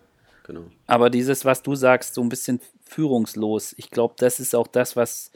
[0.43, 0.63] genau.
[0.87, 4.95] Aber dieses, was du sagst, so ein bisschen führungslos, ich glaube, das ist auch das,
[4.95, 5.31] was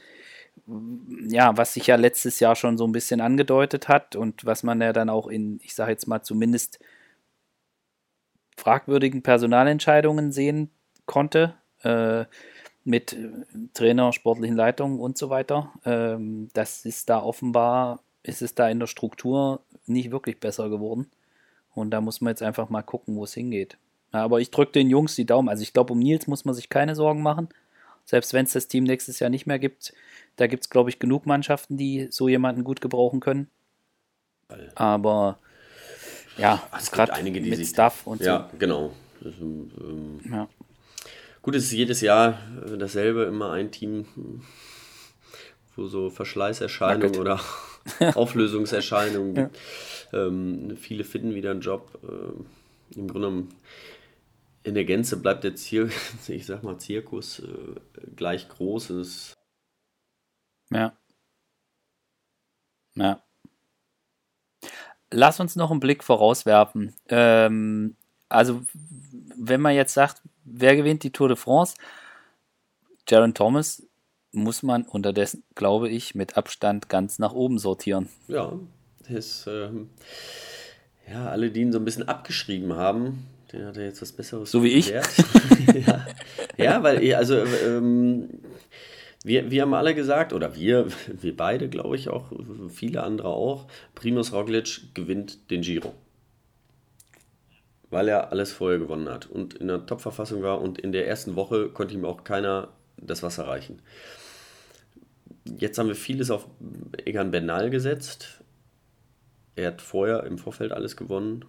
[1.28, 4.80] ja, was sich ja letztes Jahr schon so ein bisschen angedeutet hat und was man
[4.80, 6.78] ja dann auch in, ich sage jetzt mal zumindest
[8.56, 10.70] fragwürdigen Personalentscheidungen sehen
[11.06, 12.24] konnte, äh,
[12.84, 13.30] mit äh,
[13.74, 15.72] Trainer, sportlichen Leitungen und so weiter.
[15.84, 21.10] Ähm, das ist da offenbar, ist es da in der Struktur nicht wirklich besser geworden.
[21.74, 23.76] Und da muss man jetzt einfach mal gucken, wo es hingeht.
[24.12, 25.48] Ja, aber ich drücke den Jungs die Daumen.
[25.48, 27.48] Also ich glaube, um Nils muss man sich keine Sorgen machen.
[28.04, 29.92] Selbst wenn es das Team nächstes Jahr nicht mehr gibt,
[30.36, 33.48] da gibt es, glaube ich, genug Mannschaften, die so jemanden gut gebrauchen können.
[34.74, 35.38] Aber
[36.36, 38.92] ja, Es gibt gerade einige, die mit sich- Stuff und Ja, genau.
[39.20, 39.70] Das, ähm,
[40.22, 40.30] so.
[40.30, 40.48] Ja.
[41.42, 42.38] Gut, es ist jedes Jahr
[42.78, 44.06] dasselbe, immer ein Team,
[45.76, 47.40] wo so Verschleißerscheinungen oder
[48.14, 49.58] Auflösungserscheinungen gibt.
[50.12, 51.98] Ähm, viele finden wieder einen Job.
[52.02, 52.46] Ähm,
[52.94, 53.54] Im Grunde genommen,
[54.62, 55.90] in der Gänze bleibt der Zir
[56.28, 58.90] ich sag mal, Zirkus äh, gleich groß.
[58.90, 59.34] Ist
[60.70, 60.96] Ja.
[62.94, 63.22] Ja.
[65.10, 66.94] Lass uns noch einen Blick vorauswerfen.
[67.08, 67.96] Ähm,
[68.28, 68.62] also,
[69.36, 71.76] wenn man jetzt sagt, wer gewinnt die Tour de France?
[73.08, 73.86] Jaron Thomas
[74.34, 78.08] muss man unterdessen, glaube ich, mit Abstand ganz nach oben sortieren.
[78.28, 78.52] Ja,
[79.08, 79.90] das, ähm,
[81.10, 84.50] ja, alle, die ihn so ein bisschen abgeschrieben haben, den hat er jetzt was Besseres
[84.50, 84.88] So wie ich.
[85.86, 86.06] ja.
[86.56, 88.28] ja, weil, eh, also, ähm,
[89.22, 92.32] wir, wir haben alle gesagt, oder wir, wir beide, glaube ich auch,
[92.68, 95.94] viele andere auch, Primus Roglic gewinnt den Giro.
[97.90, 101.36] Weil er alles vorher gewonnen hat und in der Top-Verfassung war und in der ersten
[101.36, 103.80] Woche konnte ihm auch keiner das Wasser reichen.
[105.44, 106.46] Jetzt haben wir vieles auf
[107.04, 108.42] Egan Bernal gesetzt.
[109.56, 111.44] Er hat vorher im Vorfeld alles gewonnen.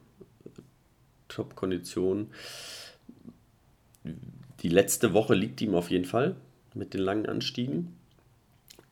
[1.28, 2.30] Top-Kondition.
[4.62, 6.36] Die letzte Woche liegt ihm auf jeden Fall
[6.74, 7.96] mit den langen Anstiegen.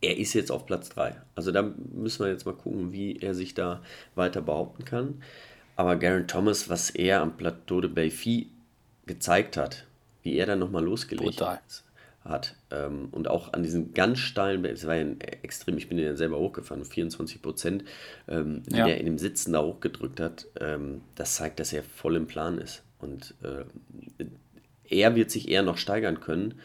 [0.01, 1.16] Er ist jetzt auf Platz 3.
[1.36, 3.82] Also da müssen wir jetzt mal gucken, wie er sich da
[4.16, 5.22] weiter behaupten kann.
[5.76, 8.49] Aber Garen Thomas, was er am Plateau de Belfi
[9.06, 9.86] gezeigt hat,
[10.22, 11.60] wie er dann nochmal losgelegt Brutal.
[12.26, 12.56] Hat.
[12.72, 16.16] Ähm, und auch an diesen ganz steilen, es war ja ein extrem, ich bin ja
[16.16, 17.84] selber hochgefahren, 24 Prozent,
[18.28, 18.86] ähm, Ja.
[18.86, 22.58] der in dem Sitzen da hochgedrückt hat, ähm, das zeigt, dass er voll im Plan
[22.58, 22.84] ist.
[23.00, 23.66] Und äh,
[24.90, 26.56] er wird sich eher noch steigern können.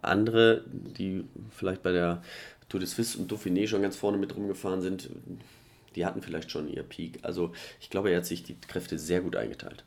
[0.00, 2.22] Andere, die vielleicht bei der
[2.68, 5.10] Tour de Suisse und Dauphiné schon ganz vorne mit rumgefahren sind,
[5.94, 7.18] die hatten vielleicht schon ihr Peak.
[7.22, 9.84] Also ich glaube, er hat sich die Kräfte sehr gut eingeteilt.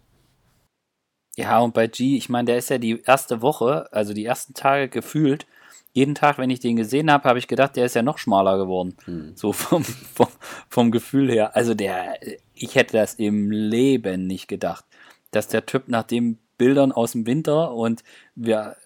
[1.36, 4.54] Ja, und bei G, ich meine, der ist ja die erste Woche, also die ersten
[4.54, 5.46] Tage gefühlt,
[5.92, 8.58] jeden Tag, wenn ich den gesehen habe, habe ich gedacht, der ist ja noch schmaler
[8.58, 8.96] geworden.
[9.36, 10.28] So vom, vom,
[10.70, 11.56] vom Gefühl her.
[11.56, 12.20] Also der,
[12.54, 14.84] ich hätte das im Leben nicht gedacht,
[15.32, 18.04] dass der Typ nach den Bildern aus dem Winter und
[18.36, 18.78] wir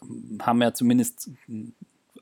[0.41, 1.31] haben ja zumindest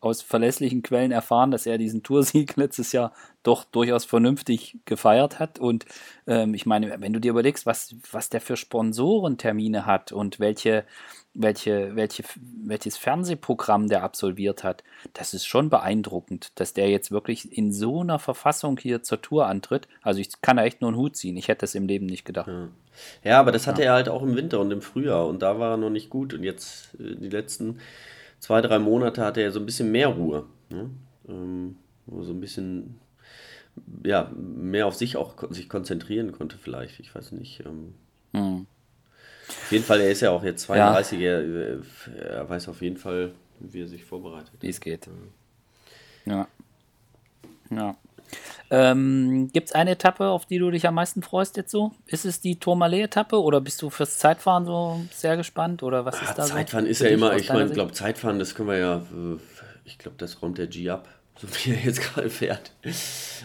[0.02, 5.60] aus verlässlichen Quellen erfahren, dass er diesen Toursieg letztes Jahr doch durchaus vernünftig gefeiert hat.
[5.60, 5.86] Und
[6.28, 10.84] ähm, ich meine, wenn du dir überlegst, was, was der für Sponsorentermine hat und welche,
[11.34, 12.24] welche, welche,
[12.64, 14.84] welches Fernsehprogramm der absolviert hat,
[15.14, 19.48] das ist schon beeindruckend, dass der jetzt wirklich in so einer Verfassung hier zur Tour
[19.48, 19.88] antritt.
[20.02, 21.38] Also ich kann da echt nur einen Hut ziehen.
[21.38, 22.50] Ich hätte das im Leben nicht gedacht.
[23.24, 25.72] Ja, aber das hatte er halt auch im Winter und im Frühjahr und da war
[25.72, 26.34] er noch nicht gut.
[26.34, 27.80] Und jetzt äh, die letzten
[28.40, 30.46] zwei, drei Monate hatte er so ein bisschen mehr Ruhe.
[30.70, 30.90] Ne?
[31.28, 31.78] Ähm,
[32.12, 33.00] er so ein bisschen
[34.04, 37.00] ja, mehr auf sich auch sich konzentrieren konnte vielleicht.
[37.00, 37.64] Ich weiß nicht.
[37.66, 37.94] Ähm,
[38.34, 38.66] Hm.
[39.48, 41.78] Auf jeden Fall, er ist ja auch jetzt 32, er, äh,
[42.20, 44.52] er weiß auf jeden Fall, wie er sich vorbereitet.
[44.60, 45.08] wie es geht.
[46.26, 46.48] Ja.
[47.70, 47.96] Ja.
[48.70, 51.94] Ähm, Gibt es eine Etappe, auf die du dich am meisten freust jetzt so?
[52.06, 56.30] Ist es die Tourmalet-Etappe oder bist du fürs Zeitfahren so sehr gespannt oder was ist
[56.30, 56.54] Ah, da so?
[56.54, 59.38] Zeitfahren ist für ja immer, ich meine, glaube Zeitfahren, das können wir ja, äh,
[59.86, 61.08] ich glaube, das räumt der G ab,
[61.40, 62.72] so wie er jetzt gerade fährt.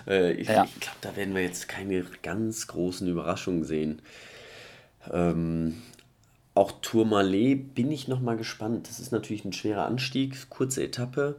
[0.08, 0.64] Äh, ich Ja.
[0.64, 4.02] ich glaube, da werden wir jetzt keine ganz großen Überraschungen sehen.
[5.12, 5.82] Ähm,
[6.54, 8.88] auch Tourmalet bin ich noch mal gespannt.
[8.88, 11.36] Das ist natürlich ein schwerer Anstieg, kurze Etappe,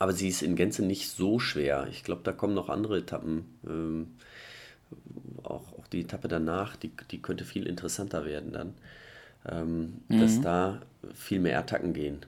[0.00, 1.86] aber sie ist in Gänze nicht so schwer.
[1.90, 3.44] Ich glaube, da kommen noch andere Etappen.
[3.66, 4.14] Ähm,
[5.44, 8.74] auch, auch die Etappe danach, die, die könnte viel interessanter werden dann.
[9.48, 10.80] Ähm, Dass da
[11.14, 12.24] viel mehr Attacken gehen.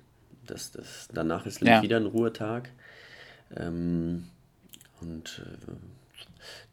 [0.47, 1.83] Das, das, danach ist Ja.
[1.83, 2.69] wieder ein Ruhetag.
[3.57, 4.25] Ähm,
[5.01, 5.73] und äh,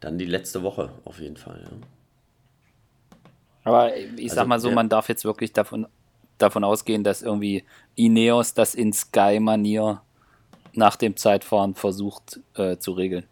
[0.00, 1.62] dann die letzte Woche auf jeden Fall.
[1.62, 1.70] Ja.
[3.64, 4.74] Aber ich sag Also, mal so, ja.
[4.74, 5.86] man darf jetzt wirklich davon,
[6.38, 7.64] davon ausgehen, dass irgendwie
[7.96, 10.02] Ineos das in Sky-Manier
[10.74, 13.24] nach dem Zeitfahren versucht äh, zu regeln.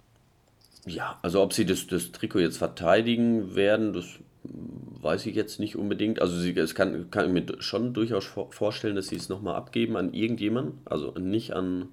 [0.86, 4.07] Ja, also ob sie das, das Trikot jetzt verteidigen werden, das
[4.45, 6.22] weiß ich jetzt nicht unbedingt.
[6.22, 9.57] Also sie, es kann, kann ich mir schon durchaus vor- vorstellen, dass sie es nochmal
[9.57, 11.89] abgeben an irgendjemanden, also nicht an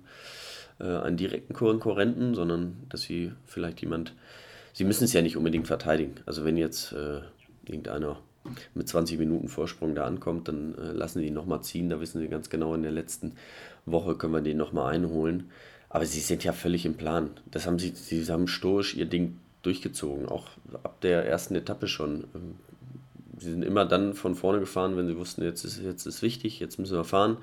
[0.79, 4.13] äh, einen direkten Konkurrenten, sondern dass sie vielleicht jemand,
[4.73, 6.15] sie müssen es ja nicht unbedingt verteidigen.
[6.25, 7.21] Also wenn jetzt äh,
[7.65, 8.19] irgendeiner
[8.73, 11.89] mit 20 Minuten Vorsprung da ankommt, dann äh, lassen sie ihn nochmal ziehen.
[11.89, 13.33] Da wissen sie ganz genau, in der letzten
[13.85, 15.49] Woche können wir den nochmal einholen.
[15.89, 17.31] Aber sie sind ja völlig im Plan.
[17.51, 20.47] Das haben sie, sie haben stoisch ihr Ding durchgezogen, auch
[20.83, 22.25] ab der ersten Etappe schon.
[22.35, 22.55] Ähm,
[23.37, 26.59] sie sind immer dann von vorne gefahren, wenn sie wussten, jetzt ist, jetzt ist wichtig,
[26.59, 27.37] jetzt müssen wir fahren,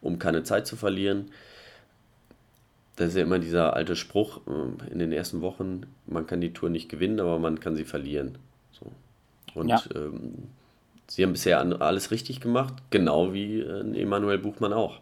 [0.00, 1.30] um keine Zeit zu verlieren.
[2.96, 6.52] Das ist ja immer dieser alte Spruch äh, in den ersten Wochen, man kann die
[6.52, 8.38] Tour nicht gewinnen, aber man kann sie verlieren.
[9.54, 9.82] Und ja.
[9.94, 10.48] ähm,
[11.06, 15.00] sie haben bisher alles richtig gemacht, genau wie äh, Emanuel Buchmann auch.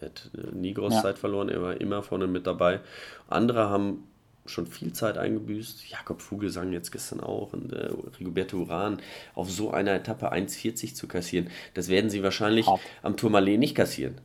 [0.00, 1.02] Er hat äh, nie groß ja.
[1.02, 2.80] Zeit verloren, er war immer vorne mit dabei.
[3.28, 4.04] Andere haben
[4.46, 5.88] schon viel Zeit eingebüßt.
[5.88, 9.00] Jakob Vogelsang jetzt gestern auch und äh, Rigoberto Uran
[9.34, 11.50] auf so einer Etappe 1,40 zu kassieren.
[11.74, 12.82] Das werden sie wahrscheinlich Haupt.
[13.02, 14.16] am Tourmalet nicht kassieren.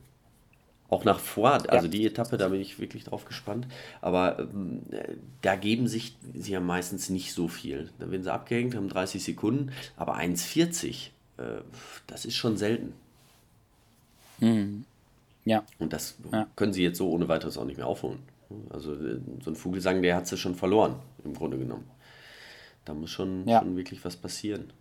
[0.88, 1.90] Auch nach Ford, also ja.
[1.90, 3.66] die Etappe, da bin ich wirklich drauf gespannt.
[4.00, 4.82] Aber ähm,
[5.42, 7.90] da geben sich sie ja meistens nicht so viel.
[7.98, 11.08] Da werden sie abgehängt, haben 30 Sekunden, aber 1,40,
[11.38, 11.62] äh,
[12.06, 12.92] das ist schon selten.
[14.38, 14.84] Mhm.
[15.44, 15.64] Ja.
[15.78, 16.46] Und das ja.
[16.56, 18.20] können sie jetzt so ohne weiteres auch nicht mehr aufholen.
[18.70, 21.88] Also äh, so ein Vogelsang, der hat sie schon verloren, im Grunde genommen.
[22.84, 23.60] Da muss schon, ja.
[23.60, 24.72] schon wirklich was passieren.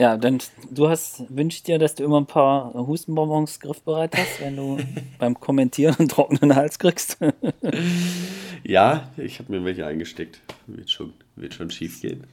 [0.00, 0.38] Ja, denn
[0.70, 4.78] du hast, wünschst dir, dass du immer ein paar Hustenbonbons griffbereit hast, wenn du
[5.18, 7.18] beim Kommentieren einen trockenen Hals kriegst.
[8.64, 10.40] ja, ich habe mir welche eingesteckt.
[10.66, 12.24] Wird schon, wird schon schief gehen.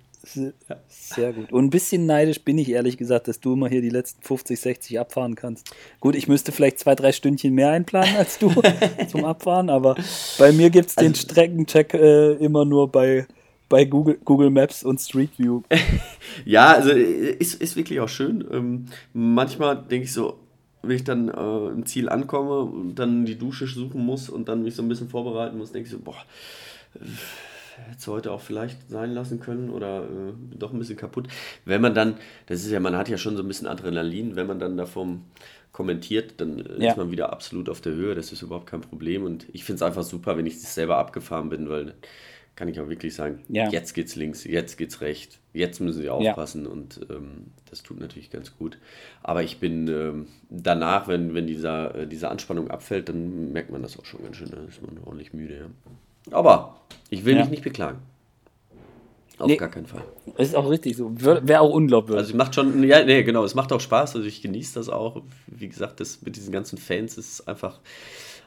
[0.88, 1.52] Sehr gut.
[1.52, 4.58] Und ein bisschen neidisch bin ich ehrlich gesagt, dass du immer hier die letzten 50,
[4.58, 5.70] 60 abfahren kannst.
[6.00, 8.50] Gut, ich müsste vielleicht zwei, drei Stündchen mehr einplanen als du
[9.10, 9.96] zum Abfahren, aber
[10.38, 13.28] bei mir gibt es also, den Streckencheck äh, immer nur bei,
[13.70, 15.62] bei Google, Google Maps und Street View.
[16.46, 18.46] ja, also ist, ist wirklich auch schön.
[18.52, 20.40] Ähm, manchmal denke ich so,
[20.82, 24.64] wenn ich dann äh, im Ziel ankomme und dann die Dusche suchen muss und dann
[24.64, 26.16] mich so ein bisschen vorbereiten muss, denke ich so, boah
[27.86, 31.28] hätte es heute auch vielleicht sein lassen können oder äh, doch ein bisschen kaputt.
[31.66, 32.16] Wenn man dann,
[32.48, 35.24] das ist ja, man hat ja schon so ein bisschen Adrenalin, wenn man dann davon
[35.72, 36.92] kommentiert, dann äh, ja.
[36.92, 39.78] ist man wieder absolut auf der Höhe, das ist überhaupt kein Problem und ich finde
[39.78, 41.94] es einfach super, wenn ich selber abgefahren bin, weil
[42.58, 43.70] kann ich auch wirklich sagen, ja.
[43.70, 46.72] jetzt geht's links, jetzt geht's rechts, jetzt müssen sie aufpassen ja.
[46.72, 48.80] und ähm, das tut natürlich ganz gut.
[49.22, 53.84] Aber ich bin ähm, danach, wenn, wenn dieser, äh, diese Anspannung abfällt, dann merkt man
[53.84, 55.56] das auch schon ganz schön, da ist man ordentlich müde.
[55.56, 56.36] Ja.
[56.36, 56.82] Aber
[57.12, 58.00] ich will mich nicht beklagen.
[59.38, 60.04] Auf nee, gar keinen Fall.
[60.38, 61.12] Ist auch richtig so.
[61.14, 62.22] Wäre auch unglaubwürdig.
[62.22, 64.16] Also es macht schon, ja, nee, genau, es macht auch Spaß.
[64.16, 65.22] Also ich genieße das auch.
[65.46, 67.80] Wie gesagt, das mit diesen ganzen Fans ist einfach,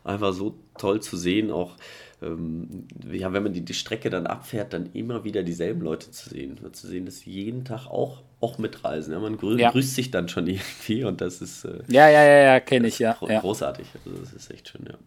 [0.02, 1.52] einfach so toll zu sehen.
[1.52, 1.76] Auch
[2.22, 6.28] ähm, ja, wenn man die, die Strecke dann abfährt, dann immer wieder dieselben Leute zu
[6.28, 6.58] sehen.
[6.72, 9.12] Zu sehen, dass sie jeden Tag auch, auch mitreisen.
[9.12, 9.70] Ja, man grü ja.
[9.70, 11.64] grüßt sich dann schon irgendwie und das ist.
[11.64, 13.14] Äh, ja, ja, ja, ja, kenne ich, ja.
[13.14, 13.86] Großartig.
[14.04, 14.98] Also das ist echt schön, ja.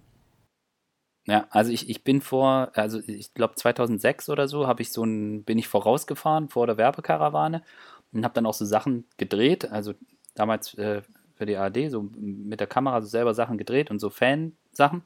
[1.26, 5.06] Ja, also ich, ich bin vor, also ich glaube 2006 oder so, habe ich so
[5.06, 7.64] ein, bin ich vorausgefahren vor der Werbekarawane
[8.12, 9.94] und habe dann auch so Sachen gedreht, also
[10.36, 11.02] damals äh,
[11.36, 15.04] für die ARD, so mit der Kamera so selber Sachen gedreht und so Fan-Sachen.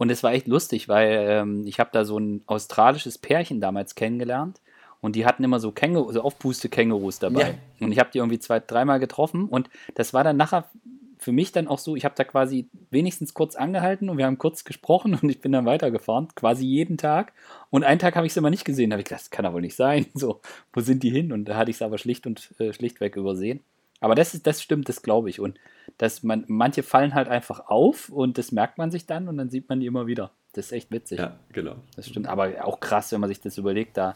[0.00, 3.94] Und es war echt lustig, weil ähm, ich habe da so ein australisches Pärchen damals
[3.94, 4.58] kennengelernt
[5.02, 7.58] und die hatten immer so Känguru, so Aufpuste-Kängurus dabei.
[7.78, 7.86] Ja.
[7.86, 10.70] Und ich habe die irgendwie zwei, dreimal getroffen und das war dann nachher
[11.18, 14.38] für mich dann auch so, ich habe da quasi wenigstens kurz angehalten und wir haben
[14.38, 17.34] kurz gesprochen und ich bin dann weitergefahren, quasi jeden Tag.
[17.68, 19.44] Und einen Tag habe ich sie mal nicht gesehen, da habe ich gedacht, das kann
[19.44, 20.06] doch wohl nicht sein.
[20.14, 20.40] So,
[20.72, 21.30] wo sind die hin?
[21.30, 23.60] Und da hatte ich es aber schlicht und äh, schlichtweg übersehen.
[24.00, 25.40] Aber das ist, das stimmt, das glaube ich.
[25.40, 25.58] Und
[25.98, 29.50] dass man, manche fallen halt einfach auf und das merkt man sich dann und dann
[29.50, 30.32] sieht man die immer wieder.
[30.52, 31.18] Das ist echt witzig.
[31.18, 31.76] Ja, genau.
[31.96, 32.26] Das stimmt.
[32.26, 34.14] Aber auch krass, wenn man sich das überlegt, da,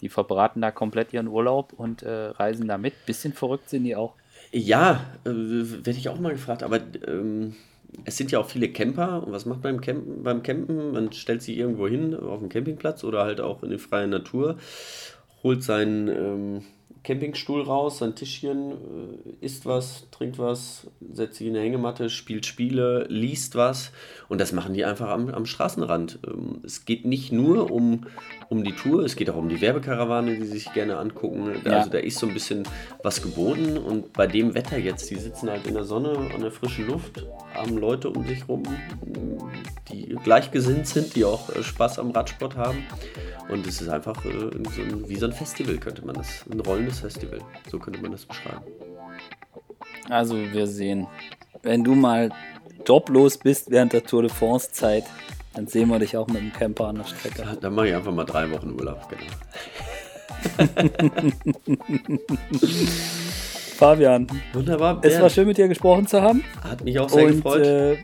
[0.00, 2.94] die verbraten da komplett ihren Urlaub und äh, reisen da mit.
[3.06, 4.14] Bisschen verrückt sind die auch.
[4.52, 7.56] Ja, äh, werde ich auch mal gefragt, aber ähm,
[8.04, 9.26] es sind ja auch viele Camper.
[9.26, 10.22] Und was macht man beim Campen?
[10.22, 10.92] beim Campen?
[10.92, 14.56] Man stellt sich irgendwo hin auf dem Campingplatz oder halt auch in die freie Natur,
[15.42, 16.62] holt seinen ähm,
[17.04, 22.46] Campingstuhl raus, sein Tischchen, äh, isst was, trinkt was, setzt sich in eine Hängematte, spielt
[22.46, 23.92] Spiele, liest was
[24.28, 26.18] und das machen die einfach am, am Straßenrand.
[26.26, 28.06] Ähm, es geht nicht nur um,
[28.48, 31.60] um die Tour, es geht auch um die Werbekarawane, die sich gerne angucken.
[31.64, 31.78] Ja.
[31.78, 32.64] Also da ist so ein bisschen
[33.02, 36.50] was geboten und bei dem Wetter jetzt, die sitzen halt in der Sonne, an der
[36.50, 38.62] frischen Luft, haben Leute um sich rum,
[39.90, 42.84] die gleichgesinnt sind, die auch äh, Spaß am Radsport haben
[43.48, 46.60] und es ist einfach äh, so ein, wie so ein Festival, könnte man das, ein
[46.60, 47.40] rollendes Festival,
[47.70, 48.64] so könnte man das beschreiben.
[50.08, 51.06] Also wir sehen,
[51.62, 52.30] wenn du mal
[52.86, 55.04] joblos bist während der Tour de France Zeit,
[55.54, 57.56] dann sehen wir dich auch mit dem Camper an der Strecke.
[57.60, 59.22] Dann mache ich einfach mal drei Wochen Urlaub, genau.
[63.76, 64.26] Fabian.
[64.52, 65.00] Wunderbar.
[65.02, 66.44] Es war schön mit dir gesprochen zu haben.
[66.62, 67.66] Hat mich auch sehr und, gefreut.
[67.66, 67.96] Äh,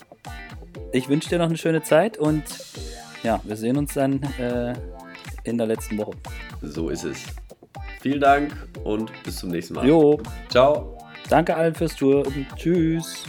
[0.93, 2.43] ich wünsche dir noch eine schöne Zeit und
[3.23, 4.75] ja, wir sehen uns dann äh,
[5.45, 6.13] in der letzten Woche.
[6.63, 7.25] So ist es.
[8.01, 8.53] Vielen Dank
[8.85, 9.87] und bis zum nächsten Mal.
[9.87, 10.21] Jo.
[10.49, 10.99] Ciao.
[11.29, 12.25] Danke allen fürs Tour.
[12.57, 13.25] Tschüss.